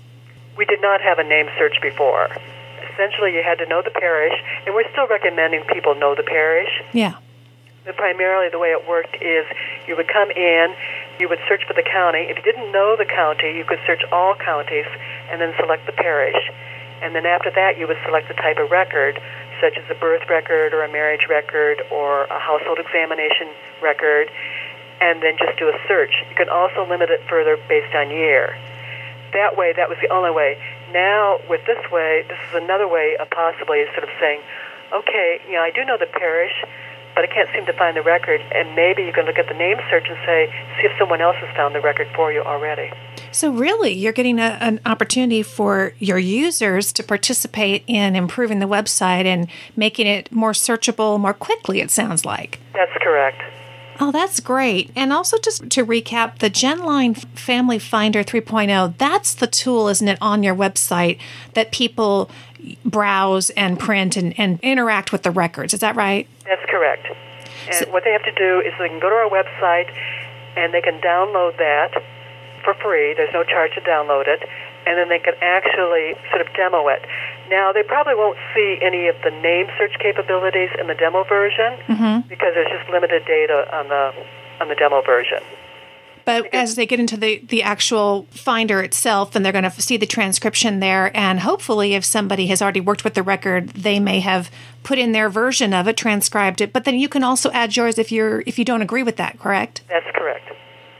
We 0.57 0.65
did 0.65 0.81
not 0.81 1.01
have 1.01 1.19
a 1.19 1.23
name 1.23 1.47
search 1.57 1.77
before. 1.81 2.29
Essentially, 2.93 3.35
you 3.35 3.43
had 3.43 3.59
to 3.59 3.67
know 3.67 3.83
the 3.83 3.91
parish, 3.91 4.33
and 4.65 4.73
we're 4.73 4.89
still 4.91 5.07
recommending 5.07 5.63
people 5.65 5.93
know 5.93 6.15
the 6.15 6.23
parish. 6.23 6.69
Yeah. 6.93 7.15
But 7.85 7.95
primarily, 7.95 8.49
the 8.49 8.57
way 8.57 8.69
it 8.69 8.87
worked 8.87 9.15
is 9.21 9.45
you 9.87 9.95
would 9.95 10.07
come 10.07 10.31
in, 10.31 10.73
you 11.19 11.29
would 11.29 11.39
search 11.47 11.61
for 11.67 11.73
the 11.73 11.83
county. 11.83 12.25
If 12.29 12.37
you 12.37 12.43
didn't 12.43 12.71
know 12.71 12.95
the 12.97 13.05
county, 13.05 13.55
you 13.55 13.65
could 13.65 13.79
search 13.85 14.01
all 14.11 14.33
counties 14.35 14.85
and 15.31 15.39
then 15.39 15.53
select 15.59 15.85
the 15.85 15.93
parish. 15.93 16.35
And 17.01 17.13
then 17.13 17.25
after 17.25 17.51
that, 17.51 17.77
you 17.77 17.87
would 17.87 17.97
select 18.05 18.27
the 18.27 18.33
type 18.33 18.57
of 18.57 18.71
record, 18.71 19.21
such 19.61 19.77
as 19.77 19.85
a 19.89 19.95
birth 19.95 20.27
record 20.29 20.73
or 20.73 20.83
a 20.83 20.91
marriage 20.91 21.27
record 21.29 21.81
or 21.91 22.25
a 22.25 22.39
household 22.39 22.79
examination 22.79 23.47
record, 23.81 24.29
and 25.01 25.21
then 25.21 25.37
just 25.37 25.57
do 25.59 25.69
a 25.69 25.77
search. 25.87 26.13
You 26.29 26.35
can 26.35 26.49
also 26.49 26.85
limit 26.87 27.09
it 27.09 27.21
further 27.29 27.57
based 27.69 27.93
on 27.93 28.09
year. 28.09 28.57
That 29.33 29.57
way, 29.57 29.73
that 29.73 29.89
was 29.89 29.97
the 30.01 30.09
only 30.09 30.31
way. 30.31 30.57
Now, 30.91 31.39
with 31.49 31.65
this 31.65 31.83
way, 31.91 32.23
this 32.27 32.39
is 32.49 32.63
another 32.63 32.87
way 32.87 33.17
of 33.19 33.29
possibly 33.29 33.85
sort 33.93 34.03
of 34.03 34.09
saying, 34.19 34.41
okay, 34.93 35.41
you 35.47 35.53
know, 35.53 35.61
I 35.61 35.71
do 35.71 35.83
know 35.83 35.97
the 35.97 36.07
parish, 36.07 36.63
but 37.13 37.23
I 37.23 37.27
can't 37.27 37.49
seem 37.53 37.65
to 37.65 37.73
find 37.73 37.97
the 37.97 38.01
record. 38.01 38.41
And 38.55 38.75
maybe 38.75 39.03
you 39.03 39.11
can 39.11 39.25
look 39.25 39.37
at 39.37 39.47
the 39.47 39.53
name 39.53 39.77
search 39.89 40.07
and 40.07 40.17
say, 40.25 40.49
see 40.79 40.87
if 40.87 40.97
someone 40.97 41.21
else 41.21 41.35
has 41.37 41.53
found 41.55 41.75
the 41.75 41.81
record 41.81 42.07
for 42.15 42.31
you 42.31 42.41
already. 42.41 42.91
So, 43.37 43.51
really, 43.51 43.93
you're 43.93 44.13
getting 44.13 44.39
a, 44.39 44.57
an 44.61 44.79
opportunity 44.83 45.43
for 45.43 45.93
your 45.99 46.17
users 46.17 46.91
to 46.93 47.03
participate 47.03 47.83
in 47.85 48.15
improving 48.15 48.57
the 48.57 48.65
website 48.65 49.25
and 49.25 49.47
making 49.75 50.07
it 50.07 50.31
more 50.31 50.53
searchable 50.53 51.19
more 51.19 51.35
quickly, 51.35 51.79
it 51.79 51.91
sounds 51.91 52.25
like. 52.25 52.57
That's 52.73 52.91
correct. 52.99 53.43
Oh, 53.99 54.11
that's 54.11 54.39
great. 54.39 54.89
And 54.95 55.13
also, 55.13 55.37
just 55.37 55.69
to 55.69 55.85
recap, 55.85 56.39
the 56.39 56.49
GenLine 56.49 57.15
Family 57.37 57.77
Finder 57.77 58.23
3.0, 58.23 58.97
that's 58.97 59.35
the 59.35 59.45
tool, 59.45 59.87
isn't 59.87 60.07
it, 60.07 60.17
on 60.19 60.41
your 60.41 60.55
website 60.55 61.19
that 61.53 61.71
people 61.71 62.31
browse 62.83 63.51
and 63.51 63.79
print 63.79 64.17
and, 64.17 64.33
and 64.39 64.59
interact 64.63 65.11
with 65.11 65.21
the 65.21 65.29
records. 65.29 65.75
Is 65.75 65.81
that 65.81 65.95
right? 65.95 66.27
That's 66.45 66.65
correct. 66.67 67.05
And 67.67 67.75
so, 67.75 67.91
what 67.91 68.03
they 68.03 68.13
have 68.13 68.23
to 68.23 68.33
do 68.33 68.61
is 68.61 68.73
they 68.79 68.89
can 68.89 68.99
go 68.99 69.11
to 69.11 69.15
our 69.15 69.29
website 69.29 69.95
and 70.55 70.73
they 70.73 70.81
can 70.81 70.99
download 71.01 71.55
that 71.59 72.01
for 72.67 72.75
free. 72.83 73.13
There's 73.15 73.31
no 73.31 73.47
charge 73.47 73.71
to 73.75 73.81
download 73.81 74.27
it. 74.27 74.43
And 74.83 74.99
then 74.99 75.07
they 75.07 75.19
can 75.19 75.35
actually 75.41 76.19
sort 76.27 76.43
of 76.43 76.51
demo 76.53 76.87
it. 76.91 76.99
Now, 77.49 77.71
they 77.71 77.83
probably 77.83 78.15
won't 78.15 78.37
see 78.53 78.77
any 78.81 79.07
of 79.07 79.15
the 79.23 79.31
name 79.31 79.67
search 79.79 79.95
capabilities 79.99 80.69
in 80.79 80.87
the 80.87 80.95
demo 80.95 81.23
version 81.23 81.79
mm-hmm. 81.87 82.27
because 82.27 82.51
there's 82.55 82.67
just 82.67 82.89
limited 82.91 83.23
data 83.25 83.63
on 83.71 83.87
the 83.87 84.11
on 84.59 84.67
the 84.67 84.75
demo 84.75 85.01
version. 85.01 85.39
But 86.25 86.53
as 86.53 86.75
they 86.75 86.85
get 86.85 86.99
into 86.99 87.15
the, 87.15 87.37
the 87.47 87.63
actual 87.63 88.27
finder 88.31 88.81
itself, 88.81 89.33
and 89.33 89.45
they're 89.45 89.53
going 89.53 89.63
to 89.63 89.71
see 89.81 89.95
the 89.95 90.05
transcription 90.05 90.81
there, 90.81 91.15
and 91.15 91.39
hopefully, 91.39 91.93
if 91.93 92.03
somebody 92.03 92.47
has 92.47 92.61
already 92.61 92.81
worked 92.81 93.05
with 93.05 93.13
the 93.13 93.23
record, 93.23 93.69
they 93.69 93.97
may 94.01 94.19
have 94.19 94.51
put 94.83 94.99
in 94.99 95.13
their 95.13 95.29
version 95.29 95.73
of 95.73 95.87
it, 95.87 95.95
transcribed 95.95 96.59
it. 96.59 96.73
But 96.73 96.83
then 96.83 96.95
you 96.95 97.07
can 97.07 97.23
also 97.23 97.49
add 97.51 97.77
yours 97.77 97.97
if 97.97 98.11
you're 98.11 98.43
if 98.45 98.59
you 98.59 98.65
don't 98.65 98.81
agree 98.81 99.03
with 99.03 99.15
that. 99.15 99.39
Correct? 99.39 99.83
That's 99.87 100.05
correct. 100.13 100.51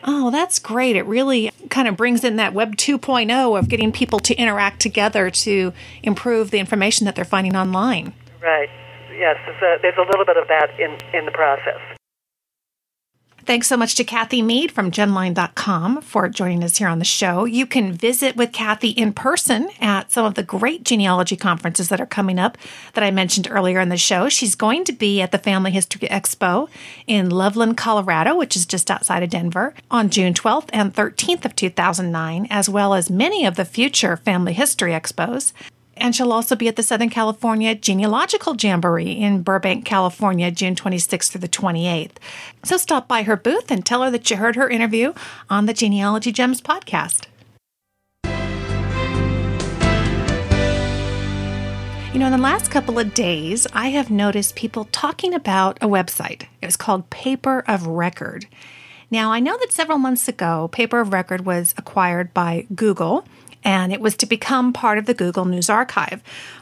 Oh, 0.10 0.32
that's 0.32 0.58
great. 0.58 0.96
It 0.96 1.06
really 1.06 1.52
kind 1.70 1.86
of 1.86 1.98
brings 1.98 2.24
in 2.24 2.38
that 2.38 2.54
Web 2.54 2.78
2.0 2.78 3.60
of 3.60 3.68
getting 3.68 3.92
people 3.92 4.20
to 4.20 4.34
interact 4.36 4.80
together 4.80 5.30
to 5.30 5.74
improve 6.02 6.50
the 6.50 6.60
information 6.60 7.04
that 7.06 7.16
they're 7.16 7.26
finding 7.26 7.58
online. 7.58 8.14
Right. 8.42 8.70
Yes, 9.12 9.36
there's 9.46 9.62
a, 9.62 9.82
there's 9.82 9.98
a 9.98 10.10
little 10.10 10.26
bit 10.26 10.38
of 10.38 10.48
that 10.48 10.80
in, 10.80 10.98
in 11.14 11.26
the 11.26 11.32
process. 11.32 11.97
Thanks 13.48 13.68
so 13.68 13.78
much 13.78 13.96
to 13.96 14.04
Kathy 14.04 14.42
Mead 14.42 14.74
from 14.74 14.92
genline.com 14.92 16.02
for 16.02 16.28
joining 16.28 16.66
us 16.66 16.76
here 16.76 16.90
on 16.90 17.00
the 17.00 17.06
show. 17.06 17.46
You 17.46 17.66
can 17.66 17.94
visit 17.94 18.36
with 18.36 18.52
Kathy 18.52 18.90
in 18.90 19.14
person 19.14 19.70
at 19.80 20.12
some 20.12 20.26
of 20.26 20.34
the 20.34 20.44
great 20.44 20.84
genealogy 20.84 21.38
conferences 21.38 21.88
that 21.88 22.02
are 22.02 22.06
coming 22.06 22.40
up 22.40 22.58
that 22.94 23.06
I 23.06 23.10
mentioned 23.10 23.48
earlier 23.50 23.80
in 23.80 23.88
the 23.88 23.96
show. 23.96 24.28
She's 24.28 24.54
going 24.54 24.84
to 24.84 24.92
be 24.92 25.22
at 25.22 25.32
the 25.32 25.38
Family 25.38 25.72
History 25.72 26.10
Expo 26.10 26.68
in 27.08 27.30
Loveland, 27.30 27.78
Colorado, 27.78 28.36
which 28.36 28.58
is 28.58 28.66
just 28.66 28.92
outside 28.92 29.24
of 29.24 29.30
Denver, 29.30 29.74
on 29.90 30.10
June 30.10 30.34
12th 30.34 30.70
and 30.74 30.94
13th 30.94 31.46
of 31.46 31.56
2009, 31.56 32.48
as 32.50 32.68
well 32.68 32.94
as 32.94 33.10
many 33.10 33.46
of 33.46 33.56
the 33.56 33.64
future 33.64 34.18
Family 34.18 34.52
History 34.52 34.92
Expos 34.92 35.54
and 36.00 36.16
she'll 36.16 36.32
also 36.32 36.56
be 36.56 36.68
at 36.68 36.76
the 36.76 36.84
Southern 36.84 37.10
California 37.10 37.76
Genealogical 37.76 38.56
Jamboree 38.58 39.12
in 39.12 39.44
Burbank, 39.44 39.86
California, 39.86 40.52
June 40.52 40.76
26th 40.76 41.32
through 41.32 41.42
the 41.42 41.48
28th. 41.48 42.18
So 42.64 42.78
stop 42.78 43.08
by 43.08 43.24
her 43.24 43.36
booth 43.36 43.72
and 43.72 43.86
tell 43.86 44.04
her 44.04 44.12
that 44.12 44.30
you 44.30 44.38
heard 44.38 44.56
her 44.56 44.70
interview 44.70 45.14
on 45.50 45.66
the 45.66 45.74
Genealogy 45.74 46.32
Gems 46.32 46.62
podcast. 46.62 47.26
You 52.14 52.20
know, 52.22 52.26
in 52.26 52.32
the 52.32 52.40
last 52.40 52.72
couple 52.72 52.98
of 52.98 53.14
days, 53.14 53.68
I 53.74 53.90
have 53.90 54.10
noticed 54.10 54.56
people 54.56 54.86
talking 54.86 55.36
about 55.36 55.78
a 55.82 55.88
website. 55.88 56.48
It 56.62 56.66
was 56.66 56.76
called 56.76 57.10
Paper 57.12 57.64
of 57.68 57.86
Record. 57.86 58.48
Now, 59.12 59.32
I 59.32 59.40
know 59.40 59.56
that 59.58 59.72
several 59.72 60.00
months 60.00 60.28
ago, 60.28 60.68
Paper 60.72 61.00
of 61.00 61.14
Record 61.14 61.46
was 61.46 61.76
acquired 61.78 62.34
by 62.34 62.66
Google 62.74 63.24
and 63.64 63.92
it 63.92 64.02
was 64.02 64.16
to 64.18 64.26
become 64.26 64.74
part 64.74 64.98
of 64.98 65.06
the 65.06 65.14
Google 65.14 65.46
News 65.46 65.70
Archive. 65.70 66.22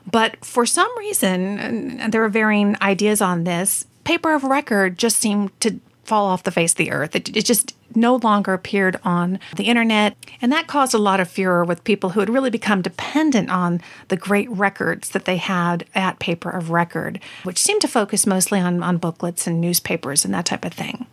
But 0.10 0.43
for 0.43 0.65
some 0.65 0.95
reason, 0.97 2.10
there 2.10 2.23
are 2.23 2.29
varying 2.29 2.75
ideas 2.81 3.21
on 3.21 3.43
this, 3.43 3.86
paper 4.05 4.34
of 4.34 4.43
record 4.43 4.97
just 4.97 5.17
seemed 5.17 5.60
to 5.60 5.79
fall 6.05 6.27
off 6.27 6.43
the 6.43 6.51
face 6.51 6.73
of 6.73 6.77
the 6.77 6.91
earth. 6.91 7.15
It, 7.15 7.36
it, 7.36 7.45
just 7.45 7.75
no 7.95 8.17
longer 8.17 8.53
appeared 8.53 8.99
on 9.03 9.39
the 9.55 9.65
internet. 9.65 10.15
And 10.41 10.51
that 10.51 10.67
caused 10.67 10.93
a 10.93 10.99
lot 10.99 11.19
of 11.19 11.29
furor 11.29 11.65
with 11.65 11.84
people 11.84 12.12
who 12.12 12.19
had 12.19 12.29
really 12.29 12.49
become 12.49 12.81
dependent 12.81 13.49
on 13.49 13.81
the 14.10 14.17
great 14.17 14.49
records 14.49 15.10
that 15.10 15.25
they 15.25 15.38
had 15.38 15.86
at 15.95 16.19
Paper 16.19 16.49
of 16.49 16.69
Record, 16.69 17.19
which 17.43 17.58
seemed 17.58 17.81
to 17.81 17.88
focus 17.88 18.27
mostly 18.27 18.60
on, 18.60 18.84
on 18.84 18.97
booklets 18.97 19.47
and 19.47 19.60
newspapers 19.60 20.23
and 20.23 20.34
that 20.34 20.45
type 20.45 20.63
of 20.63 20.73
thing. 20.73 21.08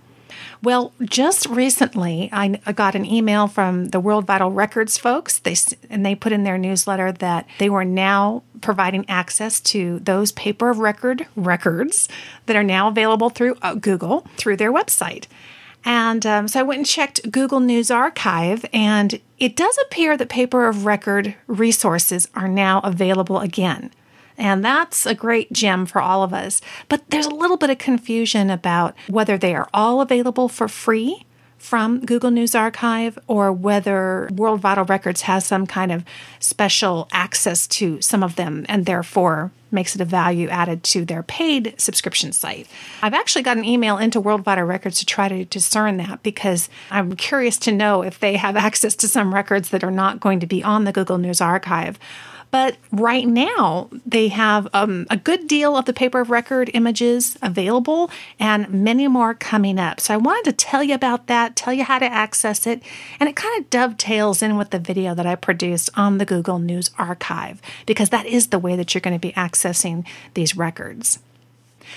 Well, 0.63 0.93
just 1.03 1.47
recently, 1.47 2.29
I 2.33 2.49
got 2.73 2.95
an 2.95 3.05
email 3.05 3.49
from 3.49 3.87
the 3.89 3.99
World 3.99 4.27
Vital 4.27 4.53
Records 4.53 4.97
folks. 4.97 5.41
They 5.41 5.57
and 5.91 6.07
they 6.07 6.15
put 6.15 6.31
in 6.31 6.45
their 6.45 6.57
newsletter 6.57 7.11
that 7.11 7.49
they 7.59 7.69
were 7.69 7.85
now 7.85 8.45
providing 8.61 9.05
access 9.09 9.59
to 9.61 9.99
those 9.99 10.31
paper 10.31 10.71
of 10.71 10.79
record 10.79 11.27
records 11.35 12.09
that 12.47 12.55
are 12.55 12.63
now 12.63 12.87
available 12.87 13.29
through 13.29 13.57
uh, 13.61 13.75
Google 13.75 14.25
through 14.37 14.57
their 14.57 14.73
website. 14.73 15.27
And 15.85 16.25
um, 16.25 16.47
so 16.47 16.61
I 16.61 16.63
went 16.63 16.79
and 16.79 16.87
checked 16.87 17.33
Google 17.33 17.59
News 17.59 17.91
Archive, 17.91 18.65
and 18.73 19.21
it 19.41 19.57
does 19.57 19.77
appear 19.83 20.17
that 20.17 20.29
paper 20.29 20.69
of 20.69 20.87
record 20.87 21.35
resources 21.49 22.29
are 22.37 22.47
now 22.47 22.81
available 22.85 23.41
again. 23.41 23.91
And 24.43 24.65
that's 24.65 25.07
a 25.07 25.15
great 25.15 25.53
gem 25.53 25.87
for 25.87 26.01
all 26.03 26.25
of 26.25 26.35
us. 26.35 26.61
But 26.89 27.09
there's 27.11 27.27
a 27.27 27.35
little 27.35 27.57
bit 27.57 27.71
of 27.71 27.79
confusion 27.79 28.51
about 28.51 28.97
whether 29.07 29.39
they 29.39 29.55
are 29.55 29.69
all 29.73 30.01
available 30.01 30.49
for 30.49 30.67
free 30.67 31.25
from 31.59 32.05
Google 32.05 32.33
News 32.33 32.57
Archive 32.57 33.17
or 33.29 33.53
whether 33.53 34.29
World 34.33 34.61
Vital 34.61 34.85
Records 34.85 35.23
has 35.23 35.47
some 35.47 35.65
kind 35.65 35.93
of 35.93 36.05
special 36.41 37.07
access 37.13 37.69
to 37.69 38.01
some 38.01 38.25
of 38.25 38.35
them 38.35 38.67
and 38.69 38.85
therefore 38.85 39.53
makes 39.71 39.95
it 39.95 40.01
a 40.01 40.05
value 40.05 40.49
added 40.49 40.83
to 40.83 41.05
their 41.05 41.23
paid 41.23 41.77
subscription 41.79 42.33
site. 42.33 42.67
I've 43.01 43.15
actually 43.15 43.43
got 43.43 43.59
an 43.59 43.65
email 43.65 43.97
into 43.97 44.21
World 44.21 44.43
Vital 44.43 44.65
Records 44.65 44.99
to 44.99 45.07
try 45.07 45.29
to 45.29 45.45
discern 45.45 45.99
that 45.99 46.25
because 46.25 46.69
I'm 46.91 47.15
curious 47.15 47.59
to 47.59 47.73
know 47.73 48.03
if 48.03 48.19
they 48.19 48.37
have 48.39 48.57
access 48.69 48.97
to 48.97 49.07
some 49.07 49.33
records 49.33 49.69
that 49.69 49.85
are 49.85 49.93
not 49.93 50.19
going 50.19 50.41
to 50.41 50.49
be 50.49 50.65
on 50.65 50.83
the 50.83 50.93
Google 50.93 51.19
News 51.19 51.41
Archive 51.41 51.97
But 52.53 52.77
right 52.93 53.27
now, 53.27 53.89
they 54.05 54.29
have 54.29 54.69
um, 54.75 55.07
a 55.09 55.17
good 55.17 55.49
deal 55.49 55.75
of 55.75 55.87
the 55.87 55.95
paper 55.95 56.21
of 56.21 56.29
record 56.29 56.71
images 56.75 57.39
available 57.41 58.11
and 58.39 58.69
many 58.69 59.09
more 59.09 59.33
coming 59.33 59.79
up. 59.79 60.01
So 60.01 60.13
I 60.13 60.19
wanted 60.19 60.45
to 60.51 60.53
tell 60.53 60.85
you 60.85 60.95
about 60.95 61.29
that, 61.29 61.57
tell 61.57 61.73
you 61.73 61.83
how 61.83 61.99
to 61.99 62.05
access 62.05 62.67
it, 62.67 62.83
and 63.19 63.27
it 63.27 63.37
kind 63.37 63.59
of 63.59 63.71
dovetails 63.71 64.43
in 64.43 64.59
with 64.59 64.69
the 64.69 64.79
video 64.79 65.15
that 65.15 65.27
I 65.27 65.35
produced 65.35 65.89
on 65.97 66.19
the 66.19 66.27
Google 66.27 66.59
News 66.59 66.91
Archive 66.99 67.63
because 67.87 68.11
that 68.11 68.27
is 68.27 68.49
the 68.49 68.59
way 68.59 68.77
that 68.77 68.95
you're 68.95 69.01
going 69.01 69.19
to 69.19 69.27
be 69.27 69.33
accessing 69.33 70.07
these 70.35 70.55
records. 70.55 71.21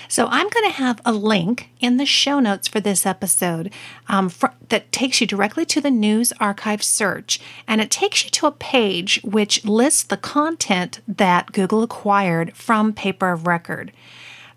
So 0.08 0.26
I'm 0.26 0.48
going 0.48 0.70
to 0.70 0.76
have 0.76 1.00
a 1.04 1.12
link 1.12 1.70
in 1.80 1.96
the 1.96 2.06
show 2.06 2.40
notes 2.40 2.68
for 2.68 2.80
this 2.80 3.06
episode 3.06 3.72
um, 4.08 4.28
for, 4.28 4.54
that 4.68 4.92
takes 4.92 5.20
you 5.20 5.26
directly 5.26 5.64
to 5.66 5.80
the 5.80 5.90
News 5.90 6.32
Archive 6.40 6.82
search, 6.82 7.40
and 7.66 7.80
it 7.80 7.90
takes 7.90 8.24
you 8.24 8.30
to 8.30 8.46
a 8.46 8.52
page 8.52 9.20
which 9.22 9.64
lists 9.64 10.02
the 10.02 10.16
content 10.16 11.00
that 11.06 11.52
Google 11.52 11.82
acquired 11.82 12.56
from 12.56 12.92
Paper 12.92 13.30
of 13.30 13.46
Record. 13.46 13.92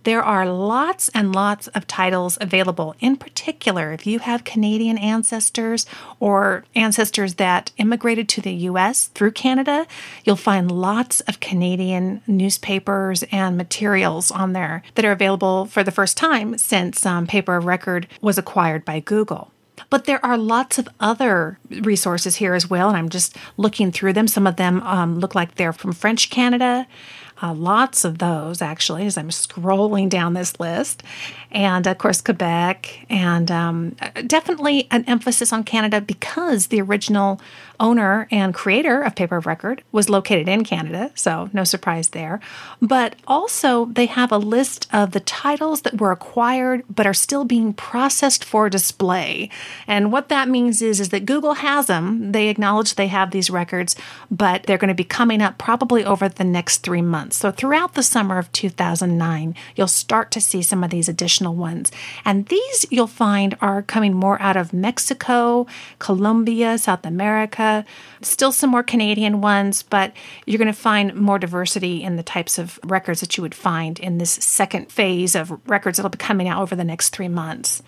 There 0.04 0.24
are 0.24 0.48
lots 0.48 1.10
and 1.10 1.36
lots 1.36 1.68
of 1.70 1.86
titles 1.86 2.38
available. 2.40 2.96
In 3.02 3.18
particular, 3.18 3.92
if 3.92 4.08
you 4.08 4.20
have 4.20 4.46
Canadian 4.46 4.98
ancestors 4.98 5.86
or 6.20 6.64
ancestors 6.74 7.36
that 7.36 7.72
immigrated 7.78 8.30
to 8.30 8.42
the 8.42 8.54
US 8.54 9.08
through 9.08 9.32
Canada, 9.32 9.86
you'll 10.24 10.38
find 10.38 10.72
lots 10.72 11.20
of 11.22 11.42
Canadian 11.42 12.22
newspapers 12.28 13.24
and 13.32 13.58
materials 13.58 14.32
on 14.32 14.54
there 14.54 14.84
that 14.96 15.04
are 15.04 15.12
available 15.12 15.66
for 15.66 15.84
the 15.84 15.92
first 15.92 16.16
time 16.16 16.58
since 16.58 17.06
um, 17.06 17.28
Paper 17.28 17.58
of 17.58 17.66
Record 17.66 18.08
was 18.22 18.38
acquired 18.38 18.86
by 18.86 19.02
Google. 19.02 19.52
But 19.90 20.06
there 20.06 20.24
are 20.26 20.38
lots 20.38 20.78
of 20.78 20.88
other 21.00 21.60
resources 21.70 22.36
here 22.36 22.54
as 22.54 22.70
well, 22.70 22.90
and 22.90 22.98
I'm 22.98 23.10
just 23.10 23.36
looking 23.58 23.92
through 23.92 24.14
them. 24.14 24.28
Some 24.28 24.46
of 24.46 24.58
them 24.58 24.82
um, 24.84 25.20
look 25.20 25.36
like 25.36 25.56
they're 25.56 25.74
from 25.74 25.94
French 25.94 26.30
Canada. 26.30 26.88
Uh, 27.42 27.54
lots 27.54 28.04
of 28.04 28.18
those, 28.18 28.62
actually, 28.62 29.06
as 29.06 29.18
I'm 29.18 29.30
scrolling 29.30 30.10
down 30.10 30.34
this 30.34 30.60
list. 30.60 31.04
And 31.52 31.88
of 31.88 31.98
course, 31.98 32.22
Quebec, 32.22 33.06
and 33.10 33.50
um, 33.50 33.96
definitely 34.28 34.88
an 34.92 35.06
emphasis 35.06 35.54
on 35.54 35.64
Canada 35.64 36.02
because 36.02 36.68
the 36.68 36.82
original 36.82 37.40
owner 37.80 38.28
and 38.32 38.54
creator 38.54 39.02
of 39.02 39.16
Paper 39.16 39.38
of 39.38 39.46
Record 39.46 39.84
was 39.92 40.10
located 40.10 40.50
in 40.50 40.64
Canada, 40.64 41.12
so 41.16 41.50
no 41.54 41.64
surprise 41.64 42.10
there. 42.10 42.40
But 42.82 43.16
also, 43.28 43.86
they 43.86 44.06
have 44.08 44.32
a 44.32 44.38
list 44.38 44.88
of 44.92 45.12
the 45.12 45.20
titles 45.20 45.82
that 45.82 46.00
were 46.00 46.12
acquired 46.12 46.84
but 46.90 47.08
are 47.08 47.14
still 47.14 47.46
being 47.46 47.74
processed 47.74 48.44
for 48.44 48.70
display. 48.70 49.50
And 49.88 50.12
what 50.12 50.30
that 50.30 50.50
means 50.50 50.82
is, 50.82 51.00
is 51.00 51.10
that 51.10 51.26
Google 51.26 51.56
has 51.56 51.88
them. 51.88 52.32
They 52.32 52.50
acknowledge 52.50 52.96
they 52.96 53.08
have 53.08 53.32
these 53.32 53.50
records, 53.50 53.96
but 54.30 54.64
they're 54.64 54.78
going 54.78 54.90
to 54.90 54.94
be 54.94 55.04
coming 55.04 55.42
up 55.42 55.58
probably 55.58 56.04
over 56.04 56.28
the 56.28 56.44
next 56.44 56.80
three 56.80 57.02
months. 57.02 57.38
So 57.38 57.52
throughout 57.52 57.94
the 57.94 58.04
summer 58.04 58.38
of 58.38 58.52
2009, 58.52 59.56
you'll 59.76 59.88
start 59.88 60.32
to 60.32 60.42
see 60.42 60.62
some 60.62 60.84
of 60.84 60.90
these 60.90 61.10
additional 61.10 61.56
ones. 61.56 61.92
And 62.26 62.48
these 62.48 62.86
you'll 62.90 63.08
find 63.08 63.58
are 63.62 63.82
coming 63.82 64.14
more 64.14 64.42
out 64.42 64.58
of 64.58 64.74
Mexico, 64.74 65.68
Colombia, 66.00 66.78
South 66.78 67.06
America, 67.06 67.69
still 68.22 68.52
some 68.52 68.70
more 68.70 68.84
Canadian 68.84 69.42
ones, 69.42 69.84
but 69.84 70.14
you're 70.46 70.58
going 70.58 70.68
to 70.68 70.74
find 70.74 71.16
more 71.16 71.40
diversity 71.40 72.04
in 72.04 72.16
the 72.16 72.24
types 72.24 72.58
of 72.58 72.80
records 72.84 73.22
that 73.22 73.38
you 73.38 73.42
would 73.42 73.56
find 73.56 74.00
in 74.00 74.18
this 74.18 74.32
second 74.32 74.92
phase 74.92 75.36
of 75.36 75.60
records 75.68 75.98
that'll 75.98 76.10
be 76.10 76.18
coming 76.18 76.48
out 76.48 76.62
over 76.62 76.76
the 76.76 76.84
next 76.84 77.10
three 77.10 77.28
months. 77.28 77.82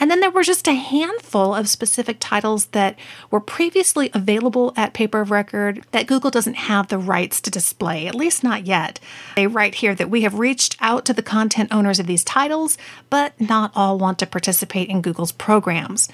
And 0.00 0.10
then 0.10 0.20
there 0.20 0.30
were 0.30 0.42
just 0.42 0.68
a 0.68 0.74
handful 0.74 1.54
of 1.54 1.68
specific 1.68 2.18
titles 2.20 2.66
that 2.66 2.96
were 3.30 3.40
previously 3.40 4.10
available 4.14 4.72
at 4.76 4.94
Paper 4.94 5.20
of 5.20 5.30
Record 5.30 5.84
that 5.90 6.06
Google 6.06 6.30
doesn't 6.30 6.54
have 6.54 6.88
the 6.88 6.98
rights 6.98 7.40
to 7.40 7.50
display, 7.50 8.06
at 8.06 8.14
least 8.14 8.44
not 8.44 8.66
yet. 8.66 9.00
They 9.34 9.46
write 9.46 9.76
here 9.76 9.94
that 9.94 10.10
we 10.10 10.22
have 10.22 10.38
reached 10.38 10.76
out 10.80 11.04
to 11.06 11.12
the 11.12 11.22
content 11.22 11.72
owners 11.72 11.98
of 11.98 12.06
these 12.06 12.24
titles, 12.24 12.78
but 13.10 13.38
not 13.40 13.72
all 13.74 13.98
want 13.98 14.18
to 14.20 14.26
participate 14.26 14.88
in 14.88 15.02
Google's 15.02 15.32
programs. 15.32 16.08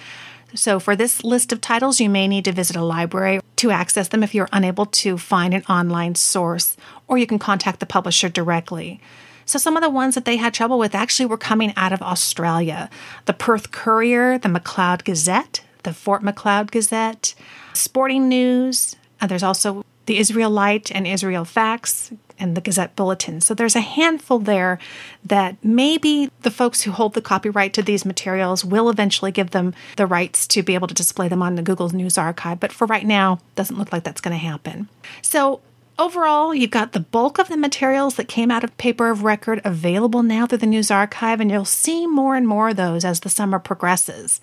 So, 0.55 0.79
for 0.79 0.95
this 0.95 1.25
list 1.25 1.53
of 1.53 1.61
titles, 1.61 2.01
you 2.01 2.09
may 2.09 2.29
need 2.29 2.45
to 2.45 2.53
visit 2.53 2.77
a 2.77 2.85
library 2.85 3.41
to 3.57 3.71
access 3.71 4.09
them 4.09 4.23
if 4.23 4.35
you're 4.35 4.49
unable 4.53 4.87
to 4.87 5.19
find 5.19 5.53
an 5.53 5.65
online 5.69 6.15
source, 6.15 6.77
or 7.09 7.19
you 7.19 7.27
can 7.27 7.39
contact 7.39 7.81
the 7.81 7.87
publisher 7.87 8.29
directly. 8.29 9.01
So 9.47 9.59
some 9.59 9.77
of 9.77 9.83
the 9.83 9.91
ones 9.91 10.15
that 10.15 10.25
they 10.25 10.37
had 10.37 10.55
trouble 10.55 10.79
with 10.79 10.95
actually 10.95 11.27
were 11.27 11.37
coming 11.37 11.73
out 11.77 11.93
of 11.93 12.03
Australia. 12.03 12.89
The 13.27 13.35
Perth 13.35 13.73
Courier, 13.73 14.39
the 14.39 14.49
Macleod 14.49 15.05
Gazette, 15.05 15.61
the 15.83 15.93
Fort 15.93 16.23
Macleod 16.23 16.71
Gazette, 16.73 17.35
Sporting 17.75 18.29
News. 18.29 18.97
And 19.21 19.31
there's 19.31 19.43
also 19.43 19.85
the 20.07 20.19
Israelite 20.19 20.91
and 20.93 21.07
Israel 21.07 21.45
Facts 21.45 22.11
and 22.39 22.57
the 22.57 22.61
Gazette 22.61 22.97
Bulletin. 22.97 23.41
So 23.41 23.55
there's 23.55 23.77
a 23.77 23.81
handful 23.81 24.39
there 24.39 24.79
that 25.25 25.57
maybe 25.63 26.31
the 26.43 26.51
folks 26.51 26.83
who 26.83 26.91
hold 26.91 27.15
the 27.15 27.21
copyright 27.21 27.73
to 27.75 27.83
these 27.83 28.05
materials 28.05 28.65
will 28.65 28.91
eventually 28.91 29.33
give 29.33 29.51
them 29.51 29.75
the 29.97 30.07
rights 30.07 30.47
to 30.49 30.63
be 30.63 30.75
able 30.75 30.89
to 30.89 30.95
display 30.95 31.29
them 31.29 31.43
on 31.43 31.55
the 31.55 31.63
Google 31.63 31.89
News 31.91 32.19
Archive. 32.19 32.61
But 32.61 32.73
for 32.73 32.87
right 32.87 33.07
now, 33.07 33.41
doesn't 33.55 33.79
look 33.79 33.93
like 33.93 34.05
that's 34.05 34.21
going 34.21 34.39
to 34.39 34.45
happen. 34.45 34.89
So 35.23 35.61
Overall, 35.97 36.53
you've 36.53 36.73
got 36.73 36.91
the 36.91 36.99
bulk 36.99 37.39
of 37.39 37.47
the 37.47 37.57
materials 37.57 38.17
that 38.17 38.27
came 38.27 38.51
out 38.51 38.65
of 38.65 38.77
paper 38.79 39.11
of 39.11 39.23
record 39.23 39.61
available 39.65 40.25
now 40.25 40.45
through 40.45 40.59
the 40.59 40.67
News 40.67 40.91
Archive, 40.91 41.41
and 41.41 41.53
you'll 41.53 41.65
see 41.65 42.05
more 42.05 42.35
and 42.35 42.49
more 42.49 42.71
of 42.71 42.77
those 42.77 43.05
as 43.05 43.21
the 43.21 43.29
summer 43.29 43.61
progresses. 43.61 44.41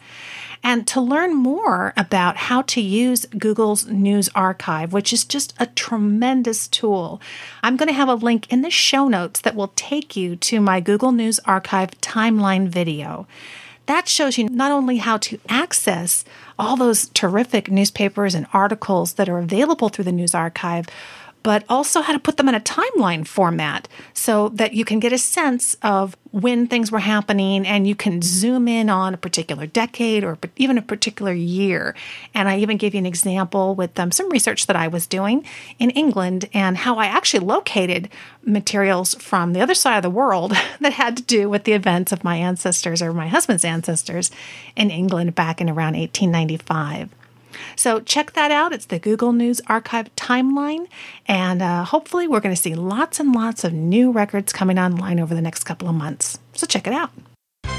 And 0.64 0.88
to 0.88 1.02
learn 1.02 1.36
more 1.36 1.92
about 1.98 2.38
how 2.38 2.62
to 2.64 2.80
use 2.80 3.26
Google's 3.38 3.86
News 3.86 4.30
Archive, 4.34 4.94
which 4.94 5.12
is 5.12 5.26
just 5.26 5.54
a 5.60 5.66
tremendous 5.66 6.70
tool, 6.70 7.20
I'm 7.62 7.76
going 7.76 7.90
to 7.90 7.94
have 7.94 8.08
a 8.08 8.14
link 8.14 8.50
in 8.50 8.62
the 8.62 8.72
show 8.72 9.10
notes 9.10 9.42
that 9.42 9.56
will 9.56 9.74
take 9.76 10.16
you 10.16 10.38
to 10.38 10.62
my 10.62 10.80
Google 10.80 11.12
News 11.12 11.42
Archive 11.44 11.92
timeline 12.00 12.70
video. 12.70 13.28
That 13.88 14.08
shows 14.08 14.38
you 14.38 14.48
not 14.48 14.72
only 14.72 14.98
how 14.98 15.18
to 15.18 15.40
access 15.50 16.24
all 16.58 16.78
those 16.78 17.10
terrific 17.10 17.70
newspapers 17.70 18.36
and 18.36 18.48
articles 18.54 19.14
that 19.16 19.28
are 19.28 19.40
available 19.40 19.90
through 19.90 20.06
the 20.06 20.14
News 20.14 20.34
Archive, 20.34 20.86
but 21.44 21.64
also 21.70 22.02
how 22.02 22.14
to 22.14 22.20
put 22.20 22.38
them 22.38 22.48
in 22.48 22.56
a 22.56 22.60
timeline 22.60 23.26
format 23.26 23.88
so 24.14 24.50
that 24.50 24.74
you 24.74 24.86
can 24.86 25.00
get 25.00 25.14
a 25.14 25.18
sense 25.18 25.76
of 25.82 26.16
when 26.32 26.68
things 26.68 26.92
were 26.92 27.00
happening 27.00 27.66
and 27.66 27.88
you 27.88 27.96
can 27.96 28.22
zoom 28.22 28.68
in 28.68 28.90
on 28.90 29.14
a 29.14 29.18
particular 29.18 29.66
decade 29.66 30.24
or 30.24 30.38
even 30.58 30.78
a 30.78 30.82
particular 30.82 31.34
year. 31.34 31.96
And 32.34 32.48
I 32.48 32.58
even 32.60 32.78
gave 32.78 32.94
you 32.94 33.00
an 33.00 33.06
example 33.06 33.76
with 33.76 34.00
um, 34.00 34.12
some 34.12 34.30
research 34.30 34.68
that 34.68 34.76
I 34.76 34.88
was 34.88 35.08
doing 35.08 35.44
in 35.80 35.90
England 35.92 36.48
and 36.54 36.78
how 36.78 36.98
I 36.98 37.08
actually 37.08 37.46
located 37.46 38.10
materials 38.44 39.14
from 39.16 39.54
the 39.54 39.62
other 39.62 39.76
side 39.76 39.98
of 39.98 40.04
the 40.04 40.10
world 40.10 40.52
that 40.80 40.94
had 40.94 41.18
to 41.18 41.24
do 41.24 41.50
with 41.50 41.64
the 41.64 41.74
events 41.74 42.12
of 42.12 42.24
my 42.24 42.38
ancestors 42.38 43.02
or 43.02 43.14
my 43.14 43.28
husband's 43.28 43.66
ancestors 43.66 44.32
in 44.76 44.90
England 44.90 45.36
back 45.36 45.60
in 45.60 45.70
around 45.70 45.96
1895. 45.96 47.10
So 47.76 48.00
check 48.00 48.34
that 48.34 48.52
out. 48.52 48.74
It's 48.74 48.86
the 48.86 49.00
Google 49.00 49.34
News 49.34 49.62
Archive 49.68 50.14
timeline. 50.16 50.88
And 51.28 51.62
uh, 51.62 51.84
hopefully, 51.84 52.28
we're 52.28 52.40
going 52.40 52.56
to 52.56 52.62
see 52.62 52.76
lots 52.76 53.20
and 53.20 53.34
lots 53.34 53.64
of 53.64 53.74
new 53.74 54.12
records 54.12 54.54
coming 54.54 54.80
online 54.80 55.20
over 55.20 55.34
the 55.34 55.42
next 55.42 55.64
couple 55.64 55.88
of 55.88 55.96
months. 55.96 56.40
So 56.54 56.66
check 56.68 56.88
it 56.88 56.94
out. 56.94 57.12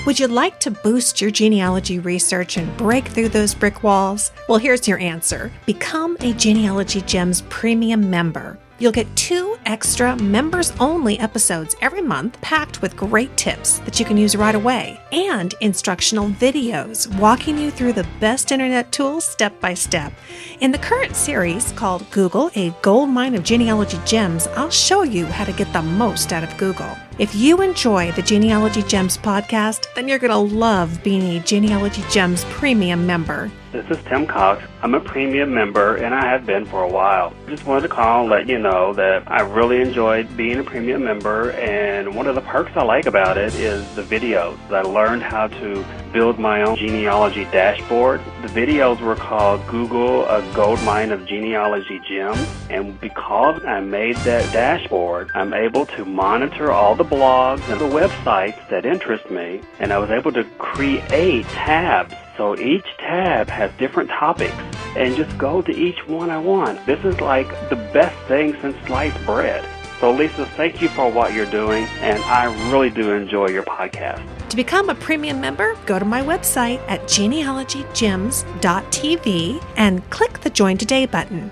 Would 0.04 0.18
you 0.18 0.26
like 0.26 0.58
to 0.60 0.72
boost 0.72 1.20
your 1.20 1.30
genealogy 1.30 2.00
research 2.00 2.56
and 2.56 2.76
break 2.76 3.06
through 3.06 3.28
those 3.28 3.54
brick 3.54 3.84
walls? 3.84 4.32
Well, 4.48 4.58
here's 4.58 4.88
your 4.88 4.98
answer 4.98 5.52
Become 5.64 6.16
a 6.20 6.32
Genealogy 6.32 7.02
Gems 7.02 7.42
premium 7.42 8.10
member. 8.10 8.58
You'll 8.82 8.90
get 8.90 9.14
two 9.14 9.56
extra 9.64 10.16
members 10.16 10.72
only 10.80 11.16
episodes 11.20 11.76
every 11.80 12.02
month 12.02 12.40
packed 12.40 12.82
with 12.82 12.96
great 12.96 13.36
tips 13.36 13.78
that 13.84 14.00
you 14.00 14.04
can 14.04 14.16
use 14.16 14.34
right 14.34 14.56
away 14.56 15.00
and 15.12 15.54
instructional 15.60 16.30
videos 16.30 17.06
walking 17.20 17.56
you 17.56 17.70
through 17.70 17.92
the 17.92 18.08
best 18.18 18.50
internet 18.50 18.90
tools 18.90 19.24
step 19.24 19.60
by 19.60 19.72
step. 19.72 20.12
In 20.58 20.72
the 20.72 20.78
current 20.78 21.14
series 21.14 21.70
called 21.70 22.10
Google, 22.10 22.50
a 22.56 22.74
gold 22.82 23.10
mine 23.10 23.36
of 23.36 23.44
genealogy 23.44 24.00
gems, 24.04 24.48
I'll 24.56 24.68
show 24.68 25.04
you 25.04 25.26
how 25.26 25.44
to 25.44 25.52
get 25.52 25.72
the 25.72 25.82
most 25.82 26.32
out 26.32 26.42
of 26.42 26.56
Google. 26.56 26.90
If 27.18 27.34
you 27.34 27.60
enjoy 27.60 28.10
the 28.12 28.22
Genealogy 28.22 28.82
Gems 28.82 29.18
podcast, 29.18 29.84
then 29.94 30.08
you're 30.08 30.18
going 30.18 30.30
to 30.30 30.56
love 30.56 31.02
being 31.02 31.22
a 31.36 31.40
Genealogy 31.40 32.02
Gems 32.08 32.44
premium 32.46 33.06
member. 33.06 33.50
This 33.72 33.86
is 33.88 34.04
Tim 34.04 34.26
Cox. 34.26 34.62
I'm 34.82 34.94
a 34.94 35.00
premium 35.00 35.54
member 35.54 35.96
and 35.96 36.14
I 36.14 36.26
have 36.26 36.44
been 36.44 36.66
for 36.66 36.82
a 36.82 36.88
while. 36.88 37.32
Just 37.48 37.64
wanted 37.64 37.82
to 37.82 37.88
call 37.88 38.20
and 38.20 38.30
let 38.30 38.46
you 38.46 38.58
know 38.58 38.92
that 38.92 39.30
I 39.30 39.40
really 39.40 39.80
enjoyed 39.80 40.36
being 40.36 40.58
a 40.58 40.62
premium 40.62 41.02
member 41.04 41.52
and 41.52 42.14
one 42.14 42.26
of 42.26 42.34
the 42.34 42.42
perks 42.42 42.72
I 42.76 42.82
like 42.82 43.06
about 43.06 43.38
it 43.38 43.54
is 43.54 43.82
the 43.94 44.02
videos. 44.02 44.58
I 44.70 44.82
learned 44.82 45.22
how 45.22 45.46
to 45.46 45.84
build 46.12 46.38
my 46.38 46.60
own 46.60 46.76
genealogy 46.76 47.44
dashboard. 47.44 48.20
The 48.42 48.48
videos 48.48 49.00
were 49.00 49.16
called 49.16 49.66
Google 49.68 50.26
a 50.26 50.42
Gold 50.54 50.82
Mine 50.82 51.10
of 51.10 51.24
Genealogy 51.24 51.98
Gems 52.06 52.46
and 52.68 53.00
because 53.00 53.64
I 53.64 53.80
made 53.80 54.16
that 54.16 54.52
dashboard, 54.52 55.30
I'm 55.34 55.54
able 55.54 55.86
to 55.86 56.04
monitor 56.04 56.70
all 56.70 56.94
the 56.94 57.01
blogs 57.04 57.66
and 57.68 57.80
the 57.80 57.84
websites 57.84 58.68
that 58.68 58.86
interest 58.86 59.30
me 59.30 59.60
and 59.78 59.92
I 59.92 59.98
was 59.98 60.10
able 60.10 60.32
to 60.32 60.44
create 60.58 61.46
tabs 61.46 62.14
so 62.36 62.58
each 62.58 62.86
tab 62.98 63.48
has 63.48 63.70
different 63.78 64.08
topics 64.10 64.54
and 64.96 65.14
just 65.16 65.36
go 65.38 65.62
to 65.62 65.72
each 65.72 66.06
one 66.06 66.30
I 66.30 66.38
want. 66.38 66.84
This 66.86 67.04
is 67.04 67.20
like 67.20 67.48
the 67.68 67.76
best 67.76 68.16
thing 68.26 68.56
since 68.60 68.76
sliced 68.86 69.24
bread. 69.24 69.64
So, 70.00 70.10
Lisa, 70.10 70.46
thank 70.56 70.82
you 70.82 70.88
for 70.88 71.10
what 71.10 71.32
you're 71.32 71.46
doing, 71.46 71.84
and 72.00 72.20
I 72.24 72.46
really 72.72 72.90
do 72.90 73.12
enjoy 73.12 73.50
your 73.50 73.62
podcast. 73.62 74.41
To 74.52 74.56
become 74.56 74.88
a 74.90 74.94
premium 74.94 75.40
member, 75.40 75.74
go 75.86 75.98
to 75.98 76.04
my 76.04 76.20
website 76.20 76.78
at 76.86 77.04
genealogygems.tv 77.04 79.64
and 79.78 80.10
click 80.10 80.40
the 80.40 80.50
Join 80.50 80.76
Today 80.76 81.06
button. 81.06 81.50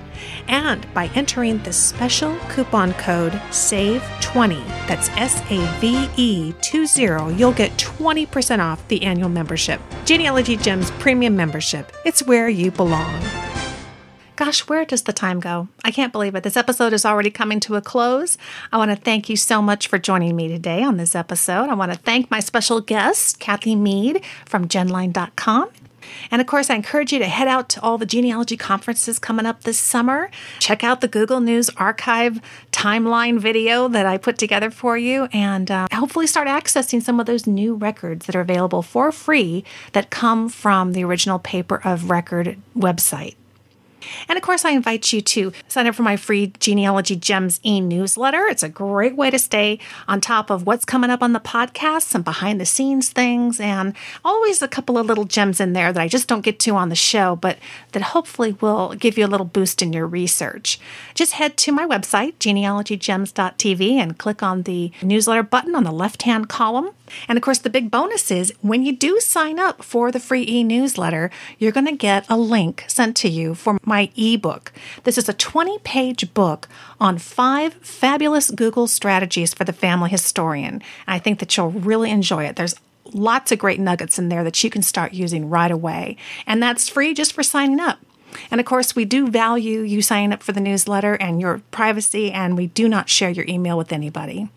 And 0.48 0.86
by 0.92 1.06
entering 1.14 1.62
the 1.62 1.72
special 1.72 2.36
coupon 2.50 2.92
code 2.92 3.32
SAVE20, 3.32 4.62
that's 4.86 5.08
S 5.16 5.40
A 5.50 5.66
V 5.80 6.10
E 6.18 6.52
20, 6.60 7.36
you'll 7.36 7.52
get 7.52 7.74
20% 7.78 8.58
off 8.58 8.86
the 8.88 9.02
annual 9.02 9.30
membership. 9.30 9.80
Genealogy 10.04 10.58
Gems 10.58 10.90
Premium 10.90 11.34
Membership. 11.34 11.90
It's 12.04 12.26
where 12.26 12.50
you 12.50 12.70
belong. 12.70 13.49
Gosh, 14.40 14.61
where 14.61 14.87
does 14.87 15.03
the 15.03 15.12
time 15.12 15.38
go? 15.38 15.68
I 15.85 15.90
can't 15.90 16.12
believe 16.12 16.35
it. 16.35 16.44
This 16.44 16.57
episode 16.57 16.94
is 16.94 17.05
already 17.05 17.29
coming 17.29 17.61
to 17.61 17.76
a 17.76 17.83
close. 17.83 18.38
I 18.72 18.79
want 18.79 18.90
to 18.90 18.96
thank 18.96 19.29
you 19.29 19.37
so 19.37 19.61
much 19.61 19.87
for 19.87 19.98
joining 19.98 20.35
me 20.35 20.48
today 20.48 20.83
on 20.83 20.96
this 20.96 21.14
episode. 21.14 21.68
I 21.68 21.74
want 21.74 21.92
to 21.92 21.98
thank 21.98 22.31
my 22.31 22.40
special 22.40 22.81
guest, 22.81 23.38
Kathy 23.38 23.76
Mead 23.76 24.24
from 24.46 24.66
genline.com. 24.66 25.68
And 26.31 26.40
of 26.40 26.46
course, 26.46 26.70
I 26.70 26.76
encourage 26.76 27.12
you 27.12 27.18
to 27.18 27.26
head 27.26 27.48
out 27.48 27.68
to 27.68 27.83
all 27.83 27.98
the 27.98 28.07
genealogy 28.07 28.57
conferences 28.57 29.18
coming 29.18 29.44
up 29.44 29.64
this 29.64 29.79
summer. 29.79 30.31
Check 30.59 30.83
out 30.83 31.03
the 31.03 31.09
Google 31.09 31.40
News 31.40 31.68
Archive 31.76 32.40
timeline 32.72 33.38
video 33.38 33.88
that 33.88 34.07
I 34.07 34.16
put 34.16 34.38
together 34.38 34.70
for 34.70 34.96
you, 34.96 35.29
and 35.35 35.70
uh, 35.70 35.87
hopefully 35.92 36.26
start 36.26 36.48
accessing 36.48 37.03
some 37.03 37.20
of 37.20 37.26
those 37.26 37.46
new 37.46 37.74
records 37.74 38.24
that 38.24 38.35
are 38.35 38.40
available 38.40 38.81
for 38.81 39.12
free 39.12 39.64
that 39.92 40.09
come 40.09 40.48
from 40.48 40.94
the 40.94 41.05
original 41.05 41.38
paper 41.38 41.83
of 41.85 42.09
record 42.09 42.57
website. 42.74 43.35
And 44.28 44.36
of 44.36 44.42
course, 44.42 44.64
I 44.64 44.70
invite 44.70 45.12
you 45.12 45.20
to 45.20 45.52
sign 45.68 45.86
up 45.86 45.94
for 45.94 46.02
my 46.02 46.16
free 46.16 46.52
Genealogy 46.58 47.16
Gems 47.16 47.60
e 47.64 47.80
newsletter. 47.80 48.46
It's 48.46 48.62
a 48.62 48.68
great 48.68 49.16
way 49.16 49.30
to 49.30 49.38
stay 49.38 49.78
on 50.08 50.20
top 50.20 50.50
of 50.50 50.66
what's 50.66 50.84
coming 50.84 51.10
up 51.10 51.22
on 51.22 51.32
the 51.32 51.40
podcast, 51.40 52.02
some 52.02 52.22
behind 52.22 52.60
the 52.60 52.66
scenes 52.66 53.10
things, 53.10 53.60
and 53.60 53.94
always 54.24 54.62
a 54.62 54.68
couple 54.68 54.98
of 54.98 55.06
little 55.06 55.24
gems 55.24 55.60
in 55.60 55.72
there 55.72 55.92
that 55.92 56.00
I 56.00 56.08
just 56.08 56.28
don't 56.28 56.42
get 56.44 56.58
to 56.60 56.76
on 56.76 56.88
the 56.88 56.96
show, 56.96 57.36
but 57.36 57.58
that 57.92 58.02
hopefully 58.02 58.56
will 58.60 58.94
give 58.94 59.18
you 59.18 59.26
a 59.26 59.28
little 59.28 59.46
boost 59.46 59.82
in 59.82 59.92
your 59.92 60.06
research. 60.06 60.78
Just 61.14 61.32
head 61.32 61.56
to 61.58 61.72
my 61.72 61.86
website, 61.86 62.34
genealogygems.tv, 62.38 63.92
and 63.92 64.18
click 64.18 64.42
on 64.42 64.62
the 64.62 64.92
newsletter 65.02 65.42
button 65.42 65.74
on 65.74 65.84
the 65.84 65.92
left 65.92 66.22
hand 66.22 66.48
column. 66.48 66.90
And 67.28 67.36
of 67.36 67.42
course, 67.42 67.58
the 67.58 67.70
big 67.70 67.90
bonus 67.90 68.30
is 68.30 68.52
when 68.60 68.84
you 68.84 68.94
do 68.94 69.20
sign 69.20 69.58
up 69.58 69.82
for 69.82 70.10
the 70.10 70.20
free 70.20 70.44
e 70.46 70.64
newsletter, 70.64 71.30
you're 71.58 71.72
going 71.72 71.86
to 71.86 71.92
get 71.92 72.26
a 72.28 72.36
link 72.36 72.84
sent 72.88 73.16
to 73.18 73.28
you 73.28 73.54
for 73.54 73.78
my 73.84 74.10
ebook. 74.16 74.72
This 75.04 75.18
is 75.18 75.28
a 75.28 75.34
20 75.34 75.78
page 75.80 76.32
book 76.34 76.68
on 77.00 77.18
five 77.18 77.74
fabulous 77.74 78.50
Google 78.50 78.86
strategies 78.86 79.54
for 79.54 79.64
the 79.64 79.72
family 79.72 80.10
historian. 80.10 80.82
I 81.06 81.18
think 81.18 81.38
that 81.38 81.56
you'll 81.56 81.70
really 81.70 82.10
enjoy 82.10 82.44
it. 82.44 82.56
There's 82.56 82.74
lots 83.12 83.52
of 83.52 83.58
great 83.58 83.80
nuggets 83.80 84.18
in 84.18 84.28
there 84.28 84.44
that 84.44 84.62
you 84.62 84.70
can 84.70 84.82
start 84.82 85.12
using 85.12 85.50
right 85.50 85.70
away. 85.70 86.16
And 86.46 86.62
that's 86.62 86.88
free 86.88 87.14
just 87.14 87.32
for 87.32 87.42
signing 87.42 87.80
up. 87.80 87.98
And 88.50 88.60
of 88.60 88.66
course, 88.66 88.94
we 88.94 89.04
do 89.04 89.28
value 89.28 89.80
you 89.80 90.02
signing 90.02 90.32
up 90.32 90.42
for 90.42 90.52
the 90.52 90.60
newsletter 90.60 91.14
and 91.14 91.40
your 91.40 91.62
privacy, 91.70 92.30
and 92.30 92.56
we 92.56 92.68
do 92.68 92.88
not 92.88 93.08
share 93.08 93.30
your 93.30 93.44
email 93.48 93.76
with 93.76 93.92
anybody. 93.92 94.48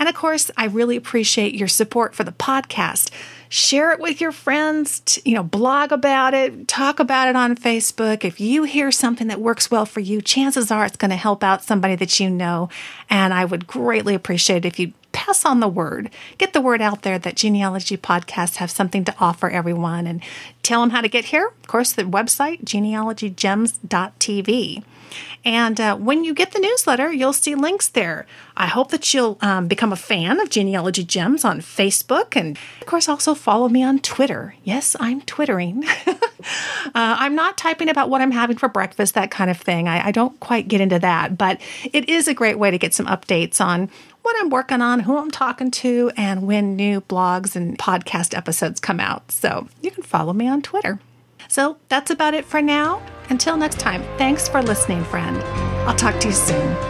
And 0.00 0.08
of 0.08 0.16
course, 0.16 0.50
I 0.56 0.64
really 0.64 0.96
appreciate 0.96 1.54
your 1.54 1.68
support 1.68 2.14
for 2.14 2.24
the 2.24 2.32
podcast. 2.32 3.10
Share 3.50 3.92
it 3.92 4.00
with 4.00 4.18
your 4.20 4.32
friends, 4.32 5.18
you 5.26 5.34
know, 5.34 5.42
blog 5.42 5.92
about 5.92 6.32
it, 6.32 6.66
talk 6.66 7.00
about 7.00 7.28
it 7.28 7.36
on 7.36 7.54
Facebook. 7.54 8.24
If 8.24 8.40
you 8.40 8.62
hear 8.62 8.90
something 8.90 9.26
that 9.26 9.40
works 9.40 9.70
well 9.70 9.84
for 9.84 10.00
you, 10.00 10.22
chances 10.22 10.70
are 10.70 10.86
it's 10.86 10.96
going 10.96 11.10
to 11.10 11.16
help 11.16 11.44
out 11.44 11.62
somebody 11.62 11.96
that 11.96 12.18
you 12.18 12.30
know. 12.30 12.70
And 13.10 13.34
I 13.34 13.44
would 13.44 13.66
greatly 13.66 14.14
appreciate 14.14 14.64
it 14.64 14.68
if 14.68 14.78
you 14.78 14.94
pass 15.12 15.44
on 15.44 15.60
the 15.60 15.68
word. 15.68 16.08
Get 16.38 16.54
the 16.54 16.62
word 16.62 16.80
out 16.80 17.02
there 17.02 17.18
that 17.18 17.36
genealogy 17.36 17.98
podcasts 17.98 18.56
have 18.56 18.70
something 18.70 19.04
to 19.04 19.14
offer 19.18 19.50
everyone 19.50 20.06
and 20.06 20.22
tell 20.62 20.80
them 20.80 20.90
how 20.90 21.02
to 21.02 21.08
get 21.08 21.26
here. 21.26 21.48
Of 21.48 21.66
course, 21.66 21.92
the 21.92 22.04
website, 22.04 22.64
genealogygems.tv. 22.64 24.82
And 25.44 25.80
uh, 25.80 25.96
when 25.96 26.24
you 26.24 26.34
get 26.34 26.52
the 26.52 26.58
newsletter, 26.58 27.12
you'll 27.12 27.32
see 27.32 27.54
links 27.54 27.88
there. 27.88 28.26
I 28.56 28.66
hope 28.66 28.90
that 28.90 29.14
you'll 29.14 29.38
um, 29.40 29.68
become 29.68 29.92
a 29.92 29.96
fan 29.96 30.40
of 30.40 30.50
Genealogy 30.50 31.04
Gems 31.04 31.44
on 31.44 31.60
Facebook. 31.60 32.36
And 32.36 32.58
of 32.80 32.86
course, 32.86 33.08
also 33.08 33.34
follow 33.34 33.68
me 33.68 33.82
on 33.82 34.00
Twitter. 34.00 34.54
Yes, 34.64 34.96
I'm 35.00 35.22
Twittering. 35.22 35.84
uh, 36.06 36.16
I'm 36.94 37.34
not 37.34 37.56
typing 37.56 37.88
about 37.88 38.10
what 38.10 38.20
I'm 38.20 38.32
having 38.32 38.56
for 38.56 38.68
breakfast, 38.68 39.14
that 39.14 39.30
kind 39.30 39.50
of 39.50 39.56
thing. 39.56 39.88
I, 39.88 40.08
I 40.08 40.12
don't 40.12 40.38
quite 40.40 40.68
get 40.68 40.80
into 40.80 40.98
that, 40.98 41.38
but 41.38 41.60
it 41.92 42.08
is 42.08 42.28
a 42.28 42.34
great 42.34 42.58
way 42.58 42.70
to 42.70 42.78
get 42.78 42.94
some 42.94 43.06
updates 43.06 43.60
on 43.60 43.88
what 44.22 44.36
I'm 44.38 44.50
working 44.50 44.82
on, 44.82 45.00
who 45.00 45.16
I'm 45.16 45.30
talking 45.30 45.70
to, 45.70 46.10
and 46.16 46.46
when 46.46 46.76
new 46.76 47.00
blogs 47.00 47.56
and 47.56 47.78
podcast 47.78 48.36
episodes 48.36 48.80
come 48.80 49.00
out. 49.00 49.32
So 49.32 49.68
you 49.80 49.90
can 49.90 50.02
follow 50.02 50.32
me 50.32 50.46
on 50.46 50.62
Twitter. 50.62 51.00
So 51.50 51.78
that's 51.88 52.12
about 52.12 52.34
it 52.34 52.44
for 52.44 52.62
now. 52.62 53.02
Until 53.28 53.56
next 53.56 53.80
time, 53.80 54.04
thanks 54.18 54.48
for 54.48 54.62
listening, 54.62 55.02
friend. 55.02 55.36
I'll 55.88 55.96
talk 55.96 56.20
to 56.20 56.28
you 56.28 56.34
soon. 56.34 56.89